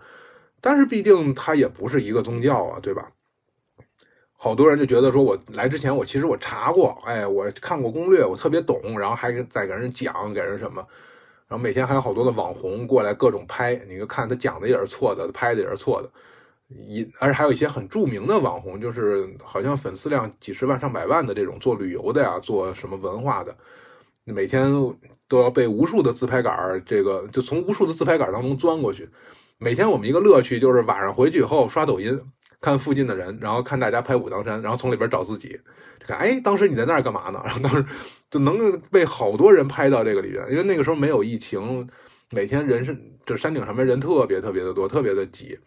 [0.59, 3.09] 但是毕竟他也不是一个宗教啊，对吧？
[4.33, 10.85] 好多人就觉得说我来之前我其实我查过，哎，我看过攻略，我特别懂，然后还在给人讲，给人什么。”
[11.53, 16.09] 然后每天还有好多的网红过来各种拍，你就看他讲的也是错的，拍的也是错的，
[16.67, 23.55] 一而且还有一些很著名的网红，就是好像粉丝量几十万上百万的这种做旅游的呀，做什么文化的，
[24.23, 24.67] 每天
[25.27, 29.07] 都要被无数的自拍杆这个就从无数的自拍杆当中钻过去。
[29.59, 32.19] 每天我们一个乐趣就是晚上回去以后刷抖音，
[32.59, 35.61] 看附近的人，然后看大家拍武当山，然后从里边找自己。
[35.99, 37.39] 看，哎，当时你在那儿干嘛呢？
[37.45, 37.85] 然后当时
[38.33, 41.87] 就能被好多人拍到这个里边，因为那个时候没有疫情，
[42.31, 45.59] 每天人是这山顶上面人特别特别的多，特别的挤。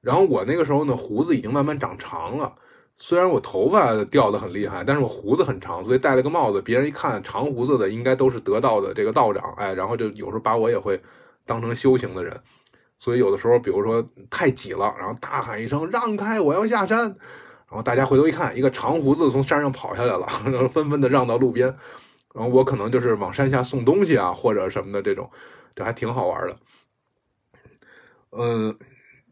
[0.00, 2.54] 然后我那个时候呢，胡子已经慢慢长长了，
[2.96, 10.98] 虽然我头发掉的很厉害，但是我胡子很长，所以戴了个帽子，别人一看长胡子的应该都是得道的这个道长，哎，然后就有时候把我也会
[11.44, 12.40] 当成修行的人，
[12.98, 17.16] 所以有的时候，比如说太挤了，然后大喊一声让开，我要下山。
[17.72, 21.74] 然后大家回头一看，一个长胡子从山上跑下来了，然后纷纷的让到路边。
[22.34, 25.30] 然后我可能就是往山下送东西啊，或者什么的这种，
[25.74, 26.56] 这还挺好玩的。
[28.32, 28.78] 嗯，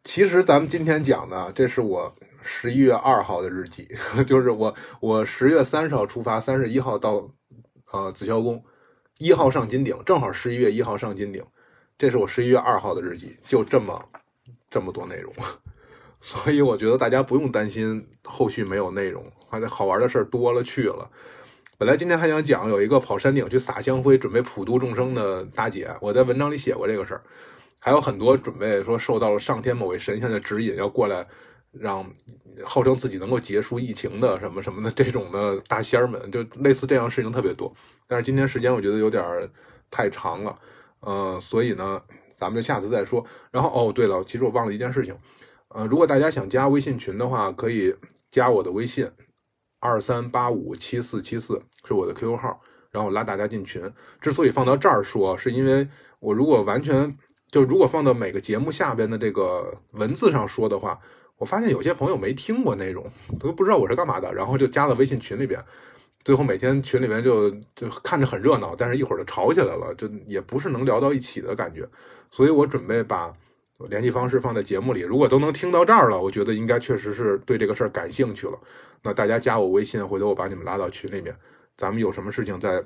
[0.04, 3.86] 其实咱们今天讲的，这是我十一月二号的日记，
[4.26, 7.30] 就是我我十月三十号出发，三十一号到
[7.92, 8.64] 呃紫霄宫，
[9.18, 11.44] 一号上金顶，正好十一月一号上金顶。
[11.98, 14.02] 这是我十一月二号的日记，就这么
[14.70, 15.30] 这么多内容。
[16.20, 21.10] 所以我觉得大家不用担心后续没有内容，还好玩的事儿多了去了。
[21.78, 27.22] 本来今天还想讲有一个跑山顶去撒香灰，准备普度众生的大姐，我在文章里写过这个事儿。
[27.78, 31.26] 还有很多准备说受到了上天某位神仙的指引，要过来
[31.72, 32.04] 让
[32.62, 37.72] 号称自己能够结束疫情的什么什么的这种的大仙儿们，就类似这样事情特别多。
[38.06, 39.50] 但是今天时间我觉得有点
[39.90, 40.54] 太长了，
[41.00, 42.02] 呃，所以呢，
[42.36, 43.24] 咱们就下次再说。
[43.50, 45.16] 然后哦，对了，其实我忘了一件事情。
[45.72, 47.94] 呃，如果大家想加微信群的话，可以
[48.28, 49.08] 加我的微信，
[49.78, 52.60] 二三八五七四七四是我的 QQ 号，
[52.90, 53.80] 然后拉大家进群。
[54.20, 57.16] 之所以放到这儿说，是因为我如果完全
[57.52, 60.98] 就如果放到每个节目下边的这个文字上说的话，
[61.38, 63.08] 我发现有些朋友没听过内容，
[63.38, 65.64] 都不知道我是干嘛的，然后就加了微信群里边，
[66.24, 71.88] 最后每天群里面就就看着很热闹，但是一会儿就吵起来了，就也不是能聊到一起的感觉，
[72.28, 73.32] 所以我准备把。
[73.88, 78.58] 联系方式放在节目里，如果都能听到这儿了，我觉得应该确实是对这个事儿感兴趣了。
[79.02, 81.34] 那大家加我微信，回头我把你们拉到群里面，
[81.76, 82.84] 咱们有什么事情在，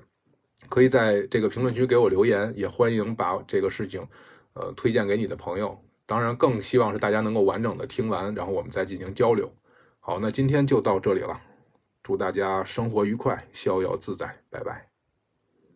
[0.68, 4.06] 可以在这个评论区给我留言，也欢迎把这个事情，
[4.52, 5.76] 呃，推荐给你的朋友。
[6.06, 9.52] 当然，更希望是大家能够完整的听完，然后我们再进行交流。
[10.00, 11.40] 好，那今天就到这里了，
[12.02, 14.93] 祝大家生活愉快，逍遥自在，拜拜。